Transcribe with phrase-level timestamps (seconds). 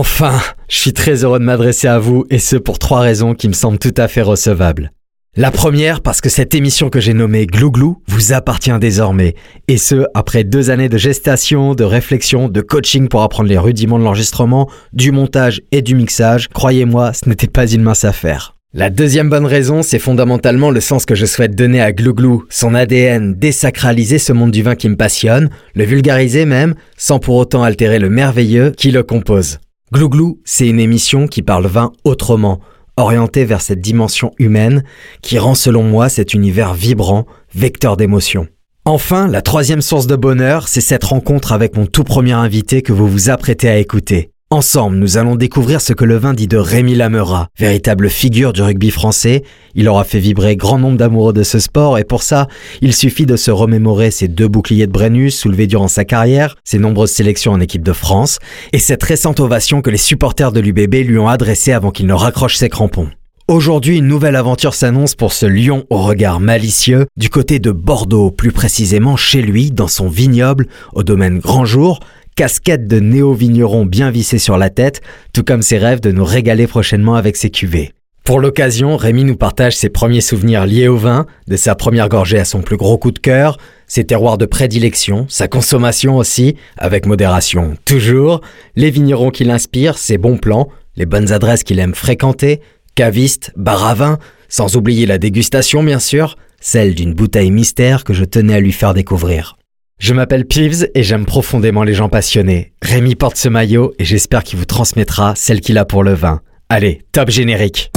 [0.00, 0.38] Enfin,
[0.68, 3.52] je suis très heureux de m'adresser à vous et ce pour trois raisons qui me
[3.52, 4.92] semblent tout à fait recevables.
[5.34, 9.34] La première, parce que cette émission que j'ai nommée Glouglou vous appartient désormais.
[9.66, 13.98] Et ce, après deux années de gestation, de réflexion, de coaching pour apprendre les rudiments
[13.98, 16.46] de l'enregistrement, du montage et du mixage.
[16.46, 18.54] Croyez-moi, ce n'était pas une mince affaire.
[18.72, 22.72] La deuxième bonne raison, c'est fondamentalement le sens que je souhaite donner à Glouglou, son
[22.76, 27.64] ADN, désacraliser ce monde du vin qui me passionne, le vulgariser même, sans pour autant
[27.64, 29.58] altérer le merveilleux qui le compose.
[29.90, 32.60] Glouglou, c'est une émission qui parle vin autrement,
[32.98, 34.84] orientée vers cette dimension humaine
[35.22, 38.48] qui rend selon moi cet univers vibrant, vecteur d'émotions.
[38.84, 42.92] Enfin, la troisième source de bonheur, c'est cette rencontre avec mon tout premier invité que
[42.92, 44.30] vous vous apprêtez à écouter.
[44.50, 48.62] Ensemble, nous allons découvrir ce que le vin dit de Rémi Lamera, véritable figure du
[48.62, 49.42] rugby français.
[49.74, 52.48] Il aura fait vibrer grand nombre d'amoureux de ce sport et pour ça,
[52.80, 56.78] il suffit de se remémorer ses deux boucliers de Brennus soulevés durant sa carrière, ses
[56.78, 58.38] nombreuses sélections en équipe de France
[58.72, 62.14] et cette récente ovation que les supporters de l'UBB lui ont adressée avant qu'il ne
[62.14, 63.10] raccroche ses crampons.
[63.50, 68.30] Aujourd'hui, une nouvelle aventure s'annonce pour ce lion au regard malicieux du côté de Bordeaux,
[68.30, 72.00] plus précisément chez lui, dans son vignoble, au domaine Grand Jour,
[72.38, 75.00] casquette de néo-vigneron bien vissée sur la tête,
[75.32, 77.90] tout comme ses rêves de nous régaler prochainement avec ses cuvées.
[78.22, 82.38] Pour l'occasion, Rémi nous partage ses premiers souvenirs liés au vin, de sa première gorgée
[82.38, 87.06] à son plus gros coup de cœur, ses terroirs de prédilection, sa consommation aussi, avec
[87.06, 88.40] modération toujours,
[88.76, 92.60] les vignerons qui l'inspirent, ses bons plans, les bonnes adresses qu'il aime fréquenter,
[92.94, 98.14] caviste, bar à vin, sans oublier la dégustation bien sûr, celle d'une bouteille mystère que
[98.14, 99.56] je tenais à lui faire découvrir.
[99.98, 102.72] Je m'appelle Peeves et j'aime profondément les gens passionnés.
[102.82, 106.40] Rémi porte ce maillot et j'espère qu'il vous transmettra celle qu'il a pour le vin.
[106.68, 107.90] Allez, top générique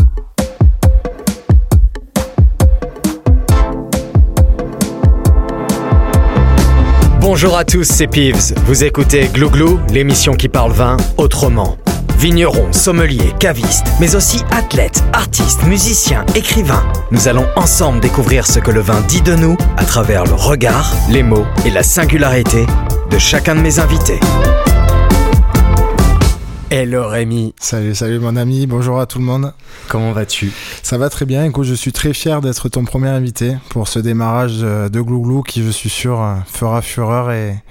[7.21, 8.55] Bonjour à tous, c'est Peeves.
[8.65, 11.77] Vous écoutez Glouglou, l'émission qui parle vin autrement.
[12.17, 16.83] Vignerons, sommeliers, cavistes, mais aussi athlètes, artistes, musiciens, écrivains.
[17.11, 20.95] Nous allons ensemble découvrir ce que le vin dit de nous à travers le regard,
[21.11, 22.65] les mots et la singularité
[23.11, 24.19] de chacun de mes invités.
[26.73, 27.53] Hello Rémi.
[27.59, 29.53] Salut, salut mon ami, bonjour à tout le monde.
[29.89, 30.53] Comment vas-tu?
[30.83, 33.99] Ça va très bien, écoute, je suis très fier d'être ton premier invité pour ce
[33.99, 37.61] démarrage de Glouglou qui, je suis sûr, fera fureur et,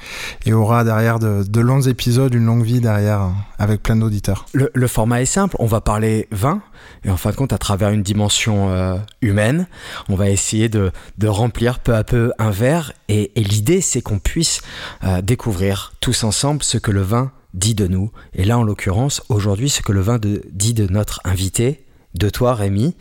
[0.52, 4.44] aura derrière de, longs épisodes, une longue vie derrière avec plein d'auditeurs.
[4.52, 6.60] Le, format est simple, on va parler vin
[7.02, 9.66] et en fin de compte, à travers une dimension euh, humaine,
[10.10, 10.92] on va essayer de,
[11.24, 14.60] remplir peu à peu un verre et, l'idée c'est qu'on puisse
[15.04, 18.10] euh, découvrir tous ensemble ce que le vin dit de nous.
[18.34, 21.84] Et là, en l'occurrence, aujourd'hui, ce que le vin dit de notre invité,
[22.14, 22.96] de toi, Rémi.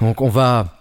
[0.00, 0.72] Donc, on va.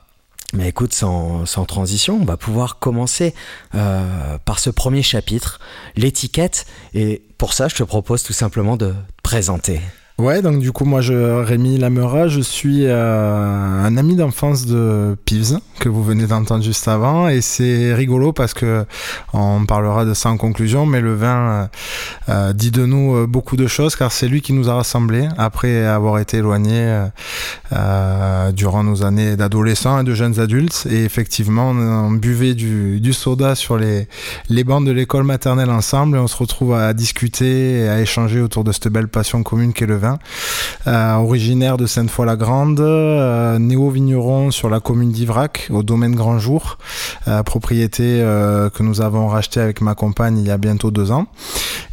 [0.53, 3.33] Mais écoute, sans, transition, on va pouvoir commencer
[3.73, 5.59] euh, par ce premier chapitre,
[5.97, 6.65] l'étiquette.
[6.93, 8.93] Et pour ça, je te propose tout simplement de
[9.23, 9.81] présenter.
[10.17, 15.17] Ouais, donc du coup, moi, je, Rémi Lamera, je suis euh, un ami d'enfance de
[15.25, 18.85] Pives, que vous venez d'entendre juste avant, et c'est rigolo parce que
[19.33, 21.67] on parlera de ça en conclusion, mais le vin euh,
[22.29, 25.85] euh, dit de nous beaucoup de choses, car c'est lui qui nous a rassemblés après
[25.85, 27.07] avoir été éloignés
[28.53, 33.75] durant nos années d'adolescents et de jeunes adultes, et effectivement, on, buvait du, soda sur
[33.77, 34.07] les,
[34.47, 38.39] les bancs de l'école maternelle ensemble, et on se retrouve à discuter et à échanger
[38.39, 40.04] autour de cette belle passion commune qu'est le vin
[40.88, 46.77] euh, originaire de Sainte-Foy-la-Grande, euh, néo-vigneron sur la commune d'Ivrac, au domaine Grand Jour,
[47.27, 48.03] euh, propriété
[48.73, 51.27] que nous avons racheté avec ma compagne il y a bientôt deux ans.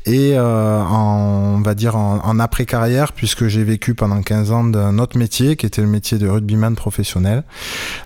[0.06, 5.16] Et en, on va dire en, après-carrière, puisque j'ai vécu pendant 15 ans d'un autre
[5.16, 7.44] métier, qui était le métier de rugbyman professionnel.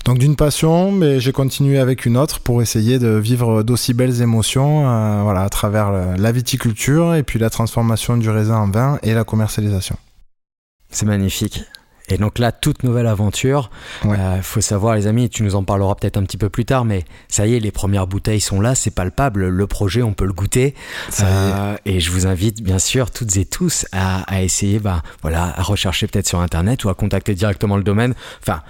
[0.05, 4.21] Donc d'une passion, mais j'ai continué avec une autre pour essayer de vivre d'aussi belles
[4.21, 4.83] émotions
[5.23, 9.25] voilà, à travers la viticulture et puis la transformation du raisin en vin et la
[9.25, 9.97] commercialisation.
[10.91, 11.65] C'est magnifique.
[12.09, 13.71] Et donc là, toute nouvelle aventure.
[14.05, 16.65] Il euh, faut savoir, les amis, tu nous en parleras peut-être un petit peu plus
[16.65, 19.49] tard, mais ça y est, les premières bouteilles sont là, c'est palpable.
[19.49, 20.75] Le projet, on peut le goûter.
[21.21, 25.53] Euh, et je vous invite, bien sûr, toutes et tous à, à essayer, bah, voilà,
[25.59, 28.15] à rechercher peut-être sur Internet ou à contacter directement le domaine.
[28.41, 28.63] Enfin,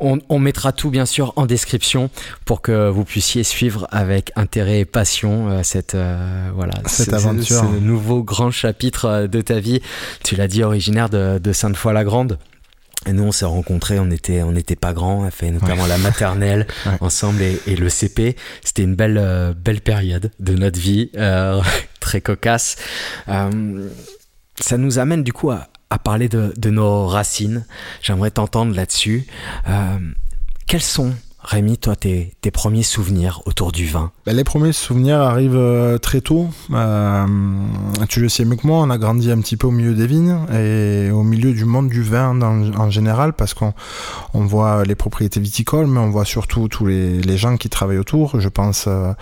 [0.00, 2.10] on, mettra tout bien sûr en description
[2.44, 7.60] pour que vous puissiez suivre avec intérêt et passion euh, cette euh, voilà cette aventure,
[7.60, 9.80] ce, nouveau grand chapitre euh, de ta vie.
[10.22, 12.38] Tu l'as dit, originaire de, Sainte-Foy-la-Grande.
[13.06, 15.86] Et nous, on s'est rencontrés, on était, on n'était pas grands, on a fait notamment
[15.86, 16.66] la maternelle
[17.00, 18.36] ensemble et, le CP.
[18.64, 21.10] C'était une belle, belle période de notre vie,
[22.00, 22.76] très cocasse.
[23.26, 27.64] ça nous amène du coup à, à parler de, nos racines.
[28.02, 29.26] J'aimerais t'entendre là-dessus.
[29.68, 29.98] Euh,
[30.66, 31.14] quelles sont
[31.46, 34.10] Rémi, toi, tes, premiers souvenirs autour du vin?
[34.26, 36.48] Ben, Les premiers souvenirs arrivent euh, très tôt.
[36.72, 37.24] Euh,
[38.08, 40.08] tu le sais mieux que moi, on a grandi un petit peu au milieu des
[40.08, 43.74] vignes et au milieu du monde du vin en général parce qu'on
[44.34, 48.40] on voit les propriétés viticoles, mais on voit surtout tous les, gens qui travaillent autour.
[48.40, 49.12] Je pense euh,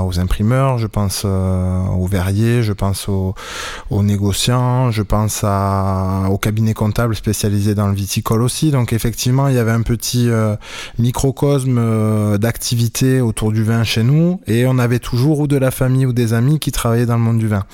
[0.00, 3.34] aux imprimeurs, je pense aux verriers, je pense aux,
[3.90, 8.70] négociants, je pense aux cabinets comptables spécialisés dans le viticole aussi.
[8.70, 10.30] Donc effectivement, il y avait un petit
[10.98, 15.56] micro microcosme euh, d'activité autour du vin chez nous et on avait toujours ou de
[15.56, 17.64] la famille ou des amis qui travaillaient dans le monde du vin.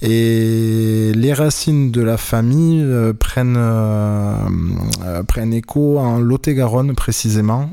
[0.00, 7.70] Et les racines de la famille euh, prennent, euh, prennent écho en Lot-et-Garonne précisément,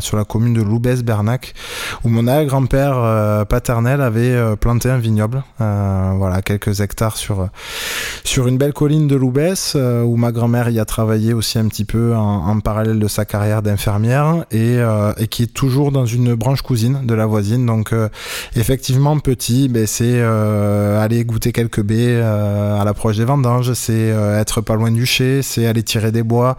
[0.00, 1.54] sur la commune de Loubès-Bernac,
[2.04, 7.48] où mon arrière-grand-père paternel avait planté un vignoble, voilà, quelques hectares sur,
[8.24, 11.84] sur une belle colline de Loubès, où ma grand-mère y a travaillé aussi un petit
[11.84, 14.78] peu en, parallèle de sa carrière d'infirmière, et,
[15.18, 17.66] et, qui est toujours dans une branche cousine de la voisine.
[17.66, 17.94] Donc
[18.56, 24.40] effectivement, petit, ben, c'est aller goûter quelques baies euh, à l'approche des vendanges, c'est euh,
[24.40, 26.56] être pas loin du chai, c'est aller tirer des bois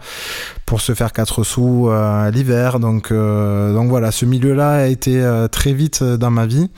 [0.66, 2.80] pour se faire 4 sous euh, l'hiver.
[2.80, 6.70] Donc, donc voilà, ce milieu-là a été très vite dans ma vie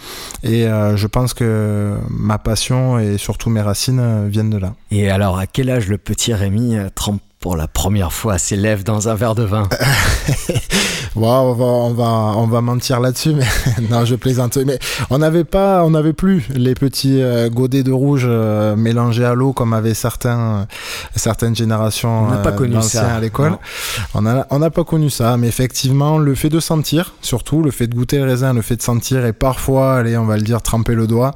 [0.42, 4.74] et je pense que ma passion et surtout mes racines viennent de là.
[4.90, 8.82] Et alors, à quel âge le petit Rémi trempe pour la première fois ses lèvres
[8.82, 9.68] dans un verre de vin
[11.14, 12.04] bon, on va, on va,
[12.36, 13.46] on va mentir là-dessus, mais
[13.90, 14.56] non, je plaisante.
[14.56, 19.24] Mais on n'avait pas, on n'avait plus les petits euh, godets de rouge euh, mélangés
[19.24, 20.66] à l'eau comme avaient certains,
[21.14, 23.58] certaines générations on n'a pas euh, connu ça à l'école.
[24.14, 27.94] On n'a pas connu ça, mais effectivement, le fait de sentir, surtout le fait de
[27.94, 30.94] goûter le raisin, le fait de sentir et parfois, allez, on va le dire, tremper
[30.94, 31.32] le doigt,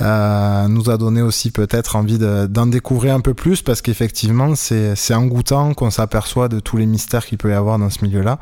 [0.00, 5.14] nous a donné aussi peut-être envie d'en découvrir un peu plus parce qu'effectivement, c'est, c'est
[5.14, 8.38] en goût qu'on s'aperçoit de tous les mystères qu'il peut y avoir dans ce milieu-là.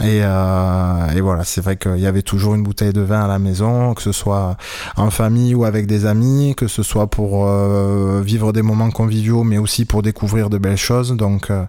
[0.00, 3.26] Et, euh, et, voilà, c'est vrai qu'il y avait toujours une bouteille de vin à
[3.26, 4.56] la maison, que ce soit
[4.96, 9.42] en famille ou avec des amis, que ce soit pour euh, vivre des moments conviviaux,
[9.42, 11.16] mais aussi pour découvrir de belles choses.
[11.16, 11.64] Donc euh,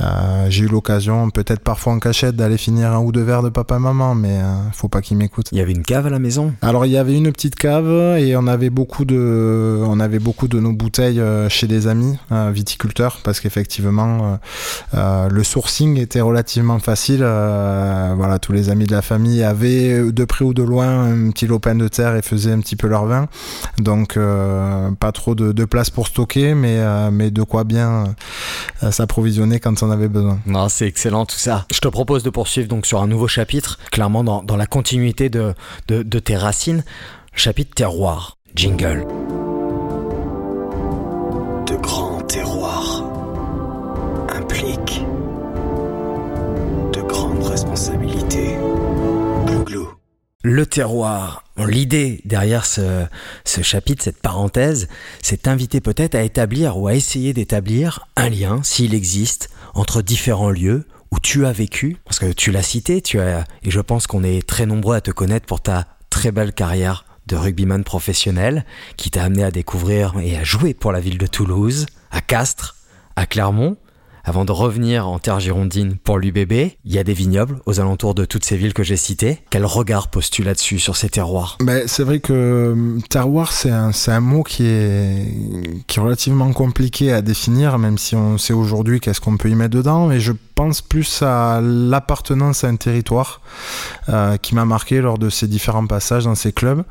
[0.00, 3.50] euh j'ai eu l'occasion, peut-être parfois en cachette, d'aller finir un ou deux verres de
[3.50, 4.38] papa et maman, mais
[4.72, 5.48] faut pas qu'ils m'écoutent.
[5.52, 6.54] Il y avait une cave à la maison?
[6.62, 10.48] Alors il y avait une petite cave et on avait beaucoup de, on avait beaucoup
[10.48, 14.38] de nos bouteilles chez des amis viticulteurs, parce qu'effectivement
[14.94, 17.24] le sourcing était relativement facile.
[17.58, 21.04] Euh, voilà, tous les amis de la famille avaient euh, de près ou de loin
[21.04, 23.28] un petit lopin de terre et faisaient un petit peu leur vin.
[23.78, 26.78] Donc euh, pas trop de, place pour stocker, mais,
[27.10, 28.14] mais de quoi bien
[28.90, 30.38] s'approvisionner quand on avait besoin.
[30.46, 31.66] Non, c'est excellent tout ça.
[31.72, 35.28] Je te propose de poursuivre donc sur un nouveau chapitre, clairement dans, dans la continuité
[35.28, 35.52] de,
[35.88, 36.84] de, de tes racines.
[37.34, 38.38] Chapitre terroir.
[38.54, 39.06] Jingle.
[41.66, 43.04] De grands terroirs
[44.34, 44.97] impliquent
[50.42, 51.44] Le terroir.
[51.56, 53.04] L'idée derrière ce,
[53.44, 54.88] ce, chapitre, cette parenthèse,
[55.22, 60.50] c'est d'inviter peut-être à établir ou à essayer d'établir un lien, s'il existe, entre différents
[60.50, 61.98] lieux où tu as vécu.
[62.04, 65.00] Parce que tu l'as cité, tu as, et je pense qu'on est très nombreux à
[65.00, 68.64] te connaître pour ta très belle carrière de rugbyman professionnel
[68.96, 72.76] qui t'a amené à découvrir et à jouer pour la ville de Toulouse, à Castres,
[73.16, 73.76] à Clermont,
[74.28, 76.52] avant de revenir en terre girondine pour l'UBB,
[76.84, 79.38] il y a des vignobles aux alentours de toutes ces villes que j'ai citées.
[79.48, 81.56] Quel regard poses-tu là-dessus, sur ces terroirs?
[81.60, 87.10] Ben, C'est vrai que euh, terroir, c'est un, mot qui est, qui est relativement compliqué
[87.10, 90.06] à définir, même si on sait aujourd'hui qu'est-ce qu'on peut y mettre dedans.
[90.06, 93.40] Mais je pense plus à l'appartenance à un territoire
[94.08, 96.82] euh, qui m'a marqué lors de ces différents passages dans ces clubs,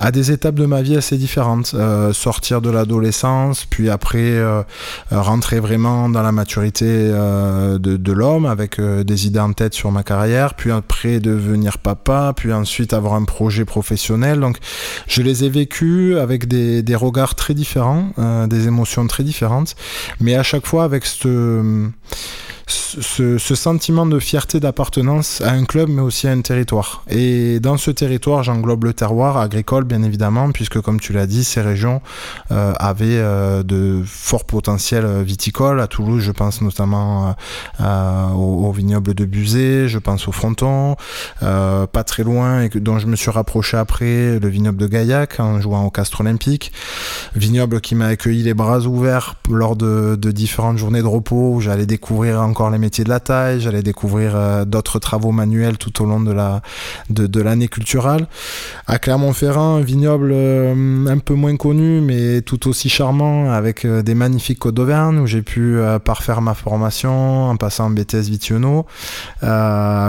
[0.00, 1.72] à des étapes de ma vie assez différentes.
[1.74, 4.62] Euh, sortir de l'adolescence, puis après euh,
[5.10, 10.54] rentrer vraiment dans la maturité de, l'homme avec des idées en tête sur ma carrière,
[10.54, 14.40] puis après devenir papa, puis ensuite avoir un projet professionnel.
[14.40, 14.56] Donc
[15.06, 18.06] je les ai vécus avec des, regards très différents,
[18.46, 19.74] des émotions très différentes,
[20.18, 21.28] mais à chaque fois avec cette
[22.66, 27.04] ce, sentiment de fierté d'appartenance à un club, mais aussi à un territoire.
[27.08, 31.44] Et dans ce territoire, j'englobe le terroir agricole, bien évidemment, puisque comme tu l'as dit,
[31.44, 32.00] ces régions
[32.50, 35.80] euh, avaient euh, de forts potentiels viticoles.
[35.80, 37.34] À Toulouse, je pense notamment
[37.80, 40.96] euh, au, vignoble de Buzet, je pense au Fronton,
[41.40, 45.60] pas très loin, et dont je me suis rapproché après, le vignoble de Gaillac, en
[45.60, 46.72] jouant au Castre Olympique.
[47.34, 51.60] Vignoble qui m'a accueilli les bras ouverts lors de, de différentes journées de repos où
[51.60, 56.02] j'allais découvrir encore les métier de la taille, j'allais découvrir euh, d'autres travaux manuels tout
[56.02, 56.60] au long de la
[57.08, 58.26] de, l'année culturelle.
[58.86, 64.02] À Clermont-Ferrand, un vignoble euh, un peu moins connu, mais tout aussi charmant, avec euh,
[64.02, 68.84] des magnifiques côtes d'Auvergne, où j'ai pu parfaire ma formation en passant en BTS Vitiono.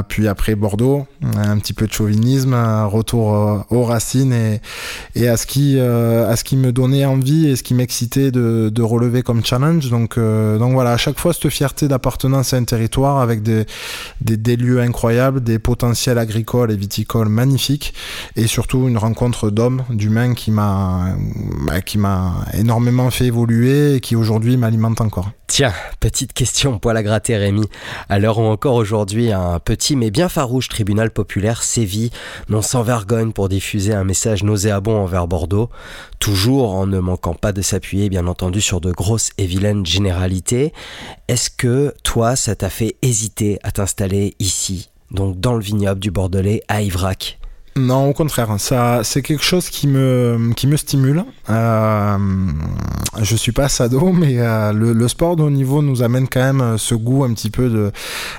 [0.10, 1.08] puis après Bordeaux,
[1.38, 2.54] un petit peu de chauvinisme,
[2.86, 4.60] retour aux racines et,
[5.16, 8.70] et à ce qui à ce qui me donnait envie et ce qui m'excitait de,
[8.70, 9.90] de relever comme challenge.
[9.90, 13.66] Donc donc voilà, à chaque fois cette fierté d'appartenance à un territoire avec des,
[14.22, 17.94] des, lieux incroyables, des potentiels agricoles et viticoles magnifiques
[18.36, 21.16] et surtout une rencontre d'hommes, d'humains qui m'a
[21.66, 25.30] bah, qui m'a énormément fait évoluer et qui aujourd'hui m'alimente encore.
[25.48, 27.70] Tiens, petite question poil à gratter Rémi.
[28.10, 32.10] À l'heure où encore aujourd'hui un petit mais bien farouche tribunal populaire sévit,
[32.50, 35.70] non sans vergogne pour diffuser un message nauséabond envers Bordeaux,
[36.18, 40.74] toujours en ne manquant pas de s'appuyer bien entendu sur de grosses et vilaines généralités,
[41.28, 46.12] est-ce que toi ça t'a fait hésiter à t'installer ici, donc dans le vignoble du
[46.12, 47.40] Bordelais à Ivrac
[47.76, 51.26] non, au contraire, ça, c'est quelque chose qui me, qui me stimule.
[51.50, 52.18] Euh,
[53.22, 56.62] je suis pas sado, mais euh, le, sport de haut niveau nous amène quand même
[56.62, 57.92] euh, ce goût un petit peu de,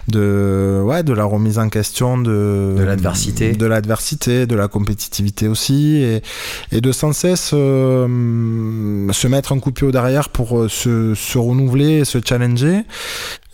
[0.07, 5.49] de, ouais, de la remise en question de, de l'adversité, de l'adversité, de la compétitivité
[5.49, 6.23] aussi, et,
[6.71, 11.15] et de sans cesse euh, se mettre un coup de pied au derrière pour se,
[11.15, 12.83] se renouveler, se challenger.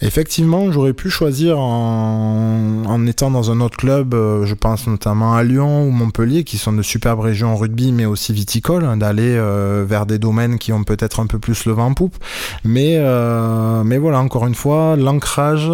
[0.02, 5.42] Effectivement, j'aurais pu choisir en, en, étant dans un autre club, je pense notamment à
[5.42, 9.36] Lyon ou Montpellier, qui sont de superbes régions en rugby, mais aussi viticoles, hein, d'aller
[9.36, 12.16] euh, vers des domaines qui ont peut-être un peu plus le vent en poupe.
[12.64, 15.70] Mais, euh, mais voilà, encore une fois, l'ancrage,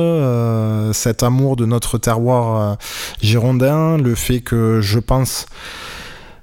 [0.93, 2.77] cet amour de notre terroir
[3.21, 5.47] girondin, le fait que je pense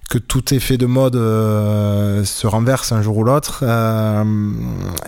[0.10, 3.62] que tout effet de mode euh, se renverse un jour ou l'autre.
[3.63, 4.24] Euh,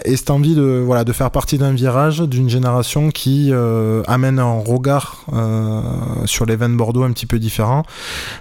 [0.03, 4.39] et cette envie de, voilà, de faire partie d'un virage, d'une génération qui euh, amène
[4.39, 5.25] un regard
[6.25, 7.83] sur les vins de Bordeaux un petit peu différent.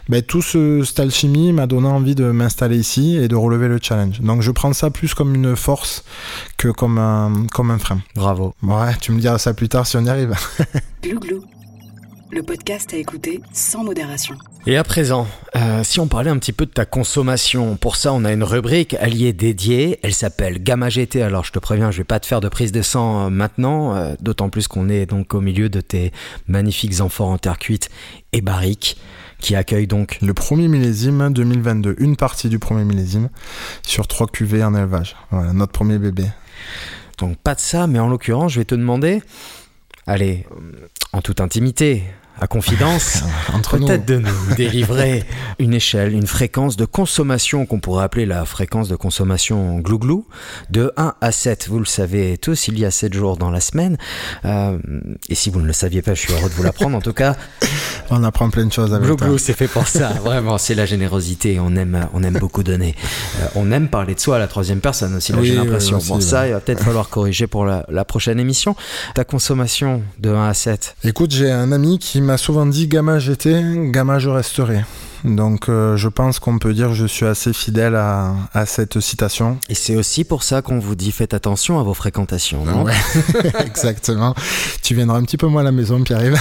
[0.08, 3.78] Ben, tout ce, cette alchimie m'a donné envie de m'installer ici et de relever le
[3.80, 4.20] challenge.
[4.20, 6.04] Donc je prends ça plus comme une force
[6.56, 8.00] que comme un, comme un frein.
[8.14, 8.54] Bravo.
[8.62, 10.34] Ouais, tu me diras ça plus tard si on y arrive.
[12.34, 14.36] le podcast à écouter sans modération.
[14.66, 18.12] Et à présent, euh, si on parlait un petit peu de ta consommation, pour ça
[18.12, 21.98] on a une rubrique alliée dédiée, elle s'appelle Gamma GT, alors je te préviens, je
[21.98, 25.06] vais pas te faire de prise de sang euh, maintenant, euh, d'autant plus qu'on est
[25.06, 26.12] donc au milieu de tes
[26.48, 27.88] magnifiques amphores en terre cuite
[28.32, 28.96] et barriques
[29.38, 33.28] qui accueillent donc le premier millésime 2022, une partie du premier millésime
[33.86, 35.14] sur trois cuvées en élevage.
[35.30, 36.24] Voilà, notre premier bébé.
[37.18, 39.22] Donc pas de ça, mais en l'occurrence, je vais te demander,
[40.06, 40.46] allez,
[41.12, 42.02] en toute intimité,
[42.44, 43.22] à confidence,
[43.70, 45.24] peut-être de nous délivrer
[45.58, 50.26] une échelle, une fréquence de consommation qu'on pourrait appeler la fréquence de consommation glouglou,
[50.68, 51.68] de 1 à 7.
[51.68, 53.96] Vous le savez tous, il y a 7 jours dans la semaine.
[54.44, 54.76] Euh,
[55.30, 56.98] et si vous ne le saviez pas, je suis heureux de vous l'apprendre.
[56.98, 57.34] En tout cas,
[58.10, 60.08] on apprend plein de choses avec Glouglou, c'est fait pour ça.
[60.24, 61.58] Vraiment, c'est la générosité.
[61.60, 62.94] On aime, on aime beaucoup donner.
[63.40, 65.98] Euh, on aime parler de soi à la troisième personne aussi, j'ai l'impression.
[66.06, 68.76] bon, ça, il va peut-être falloir corriger pour la, la prochaine émission.
[69.14, 70.96] Ta consommation de 1 à 7.
[71.04, 74.84] Écoute, j'ai un ami qui m'a souvent dit Gamma j'étais, Gamma je resterai.
[75.24, 79.00] Donc euh, je pense qu'on peut dire que je suis assez fidèle à, à cette
[79.00, 79.58] citation.
[79.70, 82.84] Et c'est aussi pour ça qu'on vous dit faites attention à vos fréquentations, non?
[83.64, 84.34] Exactement.
[84.82, 86.38] Tu viendras un petit peu moins à la maison, Pierre-Yves.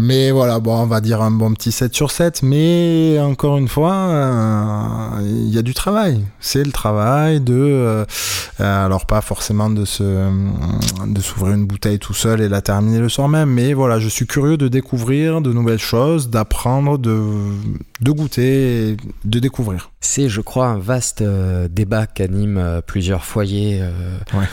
[0.00, 2.42] Mais voilà, bon, on va dire un bon petit 7 sur 7.
[2.42, 6.24] Mais encore une fois, euh, il y a du travail.
[6.40, 7.54] C'est le travail de.
[7.54, 8.04] Euh,
[8.58, 10.02] alors, pas forcément de se
[11.06, 13.50] de s'ouvrir une bouteille tout seul et la terminer le soir même.
[13.50, 17.22] Mais voilà, je suis curieux de découvrir de nouvelles choses, d'apprendre, de,
[18.00, 19.90] de goûter, de découvrir.
[20.00, 23.82] C'est, je crois, un vaste euh, débat qu'anime plusieurs foyers.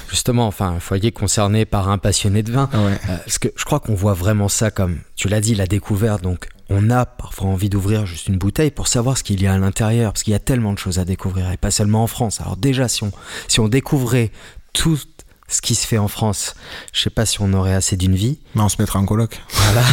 [0.10, 2.70] Justement, enfin, un foyer concerné par un passionné de vin.
[3.08, 4.98] parce que je crois qu'on voit vraiment ça comme.
[5.16, 8.88] Tu l'as dit, la découverte, donc on a parfois envie d'ouvrir juste une bouteille pour
[8.88, 11.06] savoir ce qu'il y a à l'intérieur, parce qu'il y a tellement de choses à
[11.06, 12.42] découvrir, et pas seulement en France.
[12.42, 13.12] Alors déjà, si on,
[13.48, 14.32] si on découvrait
[14.74, 14.98] tout
[15.50, 16.56] ce qui se fait en France,
[16.92, 18.40] je sais pas si on aurait assez d'une vie.
[18.54, 19.42] Mais on se mettrait en coloc.
[19.50, 19.84] Voilà.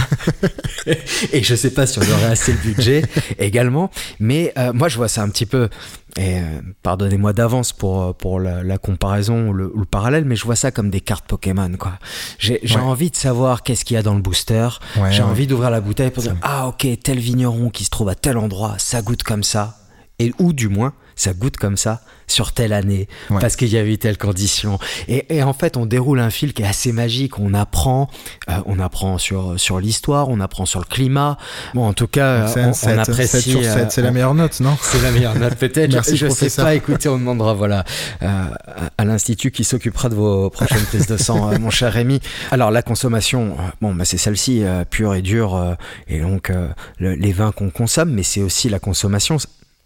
[1.32, 3.02] et je sais pas si on aurait assez de budget
[3.38, 3.90] également.
[4.18, 5.68] Mais euh, moi, je vois ça un petit peu.
[6.16, 10.56] Et euh, pardonnez-moi d'avance pour, euh, pour la, comparaison ou le, parallèle, mais je vois
[10.56, 11.70] ça comme des cartes Pokémon.
[11.78, 11.98] quoi.
[12.38, 14.68] J'ai envie de savoir qu'est-ce qu'il y a dans le booster.
[15.10, 18.16] J'ai envie d'ouvrir la bouteille pour dire Ah, ok, tel vigneron qui se trouve à
[18.16, 19.78] tel endroit, ça goûte comme ça.
[20.18, 23.84] Et, ou du moins, ça goûte comme ça sur telle année, parce qu'il y a
[23.84, 24.78] eu telle condition.
[25.08, 27.38] Et, en fait, on déroule un fil qui est assez magique.
[27.38, 28.08] On apprend,
[28.48, 31.36] euh, on apprend sur, sur l'histoire, on apprend sur le climat.
[31.74, 33.50] Bon, en tout cas, on, on, apprécie.
[33.50, 34.76] sur 7, c'est la meilleure note, non?
[34.82, 36.02] C'est la meilleure note, peut-être.
[36.14, 37.84] je ne sais pas, écoutez, on demandera voilà,
[38.20, 42.20] à l'Institut qui s'occupera de vos prochaines prises de sang, mon cher Rémi.
[42.50, 45.76] Alors, la consommation, bon, bah, c'est celle-ci, pure et dure,
[46.08, 46.52] et donc
[46.98, 49.38] les vins qu'on consomme, mais c'est aussi la consommation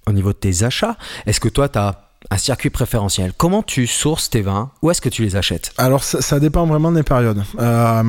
[0.08, 0.96] au niveau de tes achats.
[1.26, 3.32] Est-ce que toi, tu as un circuit préférentiel.
[3.36, 4.70] Comment tu sources tes vins?
[4.82, 5.72] Où est-ce que tu les achètes?
[5.78, 7.42] Alors ça, dépend vraiment des périodes.
[7.60, 8.02] Euh,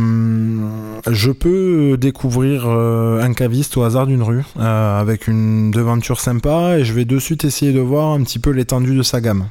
[1.10, 6.78] je peux découvrir euh, un caviste au hasard d'une rue euh, avec une devanture sympa
[6.78, 9.46] et je vais de suite essayer de voir un petit peu l'étendue de sa gamme.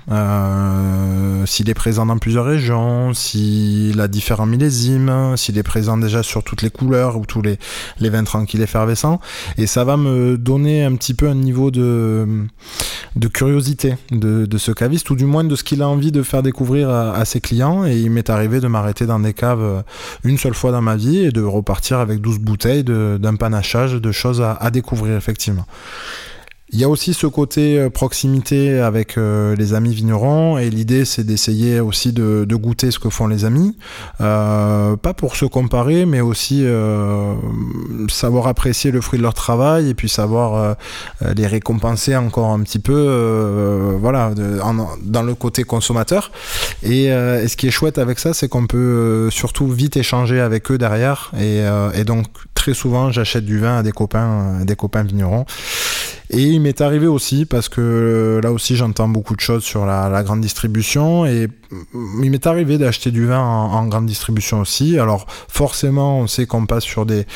[1.46, 6.42] s'il est présent dans plusieurs régions, s'il a différents millésimes, s'il est présent déjà sur
[6.42, 7.58] toutes les couleurs ou tous les,
[8.00, 9.20] les vins tranquilles effervescents.
[9.56, 12.26] Et ça va me donner un petit peu un niveau de,
[13.16, 13.94] de curiosité
[14.48, 17.24] de ce caviste, ou du moins de ce qu'il a envie de faire découvrir à,
[17.24, 17.84] ses clients.
[17.84, 19.82] Et il m'est arrivé de m'arrêter dans des caves euh,
[20.24, 24.12] une seule fois dans ma vie et de repartir avec 12 bouteilles d'un panachage de
[24.12, 25.66] choses à découvrir, effectivement.
[26.70, 31.06] Il y a aussi ce côté euh, proximité avec euh, les amis vignerons et l'idée
[31.06, 33.76] c'est d'essayer aussi de, goûter ce que font les amis,
[34.20, 36.66] euh, pas pour se comparer mais aussi
[38.08, 40.76] savoir apprécier le fruit de leur travail et puis savoir
[41.36, 44.32] les récompenser encore un petit peu, voilà,
[45.02, 46.32] dans le côté consommateur.
[46.82, 50.78] Et, ce qui est chouette avec ça c'est qu'on peut surtout vite échanger avec eux
[50.78, 51.62] derrière et,
[51.94, 55.46] et donc très souvent j'achète du vin à des copains, des copains vignerons.
[56.30, 59.86] Et il m'est arrivé aussi, parce que euh, là aussi j'entends beaucoup de choses sur
[59.86, 61.48] la, grande distribution, et
[62.22, 64.98] il m'est arrivé d'acheter du vin en, grande distribution aussi.
[64.98, 67.26] Alors forcément, on sait qu'on passe sur des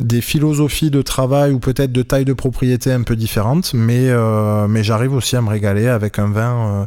[0.00, 4.66] des philosophies de travail ou peut-être de taille de propriété un peu différentes, mais, euh,
[4.66, 6.86] mais j'arrive aussi à me régaler avec un vin euh,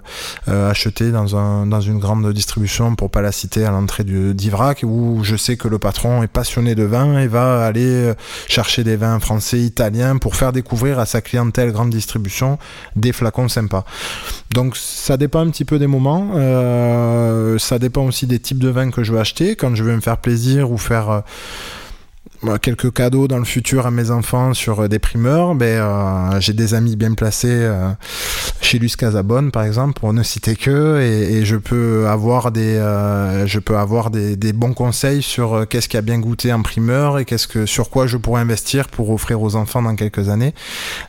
[0.49, 5.35] euh, acheté dans une grande distribution, pour pas la citer, à l'entrée d'Ivrac, où je
[5.37, 8.11] sais que le patron est passionné de vin et va aller
[8.47, 12.57] chercher des vins français, italiens, pour faire découvrir à sa clientèle grande distribution
[12.95, 13.85] des flacons sympas.
[14.51, 16.33] Donc ça dépend un petit peu des moments,
[17.57, 20.01] ça dépend aussi des types de vins que je veux acheter, quand je veux me
[20.01, 21.23] faire plaisir ou faire
[22.61, 26.53] quelques cadeaux dans le futur à mes enfants sur euh, des primeurs, ben, euh, j'ai
[26.53, 27.89] des amis bien placés euh,
[28.61, 32.75] chez Luce Casabonne par exemple pour ne citer que et, je peux avoir des
[33.45, 37.25] je peux avoir des, bons conseils sur qu'est-ce qui a bien goûté en primeur et
[37.25, 40.53] qu'est-ce que sur quoi je pourrais investir pour offrir aux enfants dans quelques années.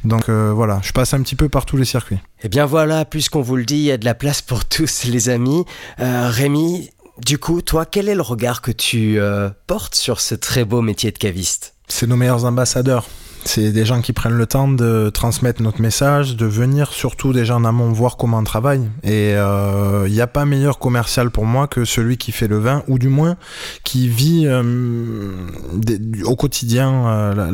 [0.04, 2.16] Donc voilà, je passe un petit peu par tous les circuits.
[2.16, 4.64] Et eh bien voilà, puisqu'on vous le dit, il y a de la place pour
[4.64, 5.64] tous les amis.
[5.98, 6.90] Rémi,
[7.24, 10.82] du coup, toi, quel est le regard que tu euh, portes sur ce très beau
[10.82, 11.74] métier de caviste?
[11.88, 13.06] C'est nos meilleurs ambassadeurs.
[13.44, 17.56] C'est des gens qui prennent le temps de transmettre notre message, de venir surtout déjà
[17.56, 18.88] en amont voir comment on travaille.
[19.02, 22.58] Et il euh, n'y a pas meilleur commercial pour moi que celui qui fait le
[22.58, 23.36] vin, ou du moins
[23.84, 25.32] qui vit euh,
[26.24, 27.50] au quotidien euh,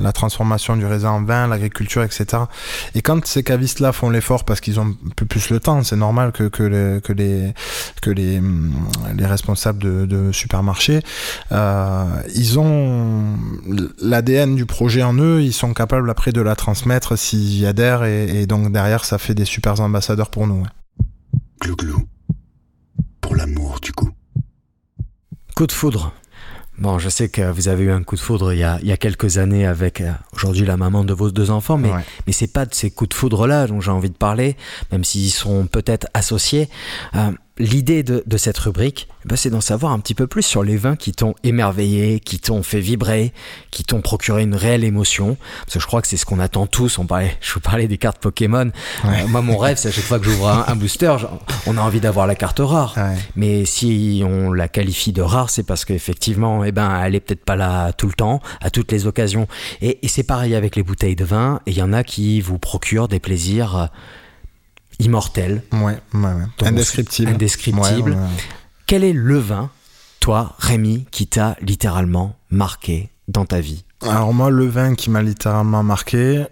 [0.00, 2.42] la, transformation du raisin en vin, l'agriculture, etc.
[2.94, 4.96] Et quand ces cavistes-là font l'effort parce qu'ils ont
[5.28, 6.62] plus le temps, c'est normal que,
[7.12, 7.52] les,
[9.16, 11.00] les responsables de, de supermarchés,
[11.50, 13.36] ils ont
[14.00, 18.04] l'ADN du projet en eux, ils sont capables après de la transmettre s'ils y adhèrent
[18.04, 20.64] et, donc derrière ça fait des super ambassadeurs pour nous.
[21.60, 22.08] Glou glou.
[23.20, 24.10] Pour l'amour du coup.
[25.56, 26.12] Coup de foudre.
[26.78, 29.38] Bon, je sais que vous avez eu un coup de foudre il y a, quelques
[29.38, 31.90] années avec euh, aujourd'hui la maman de vos deux enfants, mais,
[32.24, 34.56] mais c'est pas de ces coups de foudre-là dont j'ai envie de parler,
[34.92, 36.68] même s'ils sont peut-être associés.
[37.16, 40.76] Euh, l'idée de, cette rubrique, bah, c'est d'en savoir un petit peu plus sur les
[40.76, 43.32] vins qui t'ont émerveillé, qui t'ont fait vibrer,
[43.70, 45.36] qui t'ont procuré une réelle émotion.
[45.60, 46.98] Parce que je crois que c'est ce qu'on attend tous.
[46.98, 48.70] On parlait, je vous parlais des cartes Pokémon.
[49.04, 51.16] Euh, moi, mon rêve, c'est à chaque fois que j'ouvre un, booster,
[51.66, 52.94] on a envie d'avoir la carte rare.
[53.36, 57.44] Mais si on la qualifie de rare, c'est parce qu'effectivement, eh ben, elle est peut-être
[57.44, 59.48] pas là tout le temps, à toutes les occasions.
[59.80, 61.60] Et, et c'est pareil avec les bouteilles de vin.
[61.66, 63.90] Et il y en a qui vous procurent des plaisirs
[64.98, 65.62] immortel.
[65.72, 65.98] Ouais,
[66.62, 67.32] Indescriptible.
[67.32, 68.16] Indescriptible.
[68.86, 69.70] Quel est le vin,
[70.20, 73.84] toi, Rémi, qui t'a littéralement marqué dans ta vie?
[74.02, 76.46] Alors moi, le vin qui m'a littéralement marqué,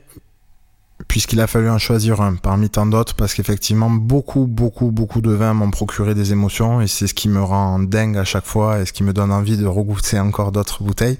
[1.08, 5.30] puisqu'il a fallu en choisir un parmi tant d'autres, parce qu'effectivement, beaucoup, beaucoup, beaucoup de
[5.30, 8.80] vins m'ont procuré des émotions, et c'est ce qui me rend dingue à chaque fois,
[8.80, 11.18] et ce qui me donne envie de regoûter encore d'autres bouteilles.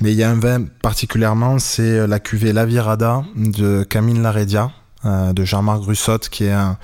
[0.00, 4.70] Mais il y a un vin particulièrement, c'est la cuvée La Virada de Camille Laredia,
[5.04, 6.76] de Jean-Marc Grussotte, qui est un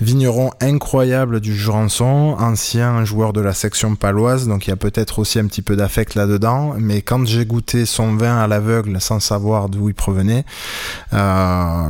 [0.00, 5.18] vigneron incroyable du Jurançon, ancien joueur de la section paloise, donc il y a peut-être
[5.18, 6.74] aussi un petit peu d'affect là-dedans.
[6.78, 10.44] Mais quand j'ai goûté son vin à l'aveugle, sans savoir d'où il provenait,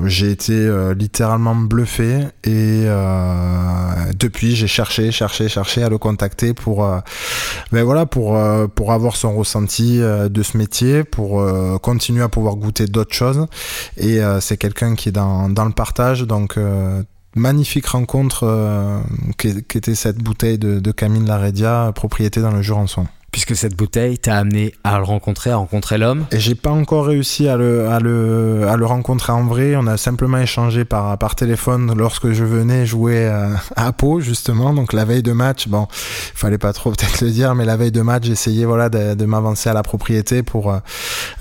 [0.04, 2.86] j'ai été littéralement bluffé et
[4.14, 6.86] depuis j'ai cherché, cherché, cherché à le contacter pour,
[7.72, 8.38] ben voilà, pour
[8.74, 11.42] pour avoir son ressenti de ce métier, pour
[11.80, 13.46] continuer à pouvoir goûter d'autres choses.
[13.96, 17.02] Et euh, c'est quelqu'un qui est dans, dans, le partage, donc euh,
[17.34, 19.00] magnifique rencontre euh,
[19.38, 24.74] qu'était cette bouteille de, Camille Laredia, propriété dans le Jurançon puisque cette bouteille t'a amené
[24.84, 26.24] à le rencontrer, à rencontrer l'homme.
[26.30, 29.74] Et j'ai pas encore réussi à le, à, le, à le rencontrer en vrai.
[29.74, 34.72] On a simplement échangé par, par téléphone lorsque je venais jouer à, à Pau, justement.
[34.72, 37.90] Donc la veille de match, bon, fallait pas trop peut-être le dire, mais la veille
[37.90, 40.72] de match, j'essayais voilà, de, m'avancer à la propriété pour,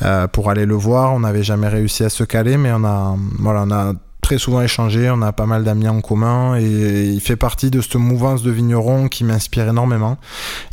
[0.01, 1.13] euh, pour aller le voir.
[1.13, 4.61] On n'avait jamais réussi à se caler, mais on a, voilà, on a très souvent
[4.61, 8.41] échangé, on a pas mal d'amis en commun et il fait partie de cette mouvance
[8.41, 10.17] de vignerons qui m'inspire énormément.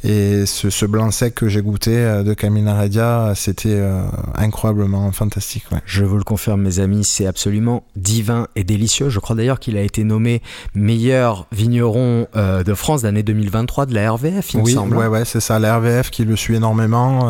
[0.04, 4.02] Et ce, blanc sec que j'ai goûté euh, de Camille Naradia, c'était euh,
[4.36, 5.64] incroyablement fantastique.
[5.84, 9.08] Je vous le confirme, mes amis, c'est absolument divin et délicieux.
[9.08, 10.42] Je crois d'ailleurs qu'il a été nommé
[10.74, 14.96] meilleur vigneron euh, de France d'année 2023 de la RVF, il oui, me semble.
[14.96, 17.26] Ouais, ouais, c'est ça, la RVF qui le suit énormément.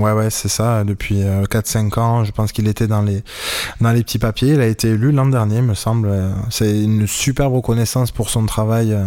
[0.00, 3.22] ouais, ouais, c'est ça, depuis 4-5 ans, je pense qu'il était dans les,
[3.80, 4.54] dans les petits papiers.
[4.54, 6.10] Il a été élu l'an dernier, me semble.
[6.50, 8.92] C'est une superbe reconnaissance pour son travail.
[8.92, 9.04] Euh,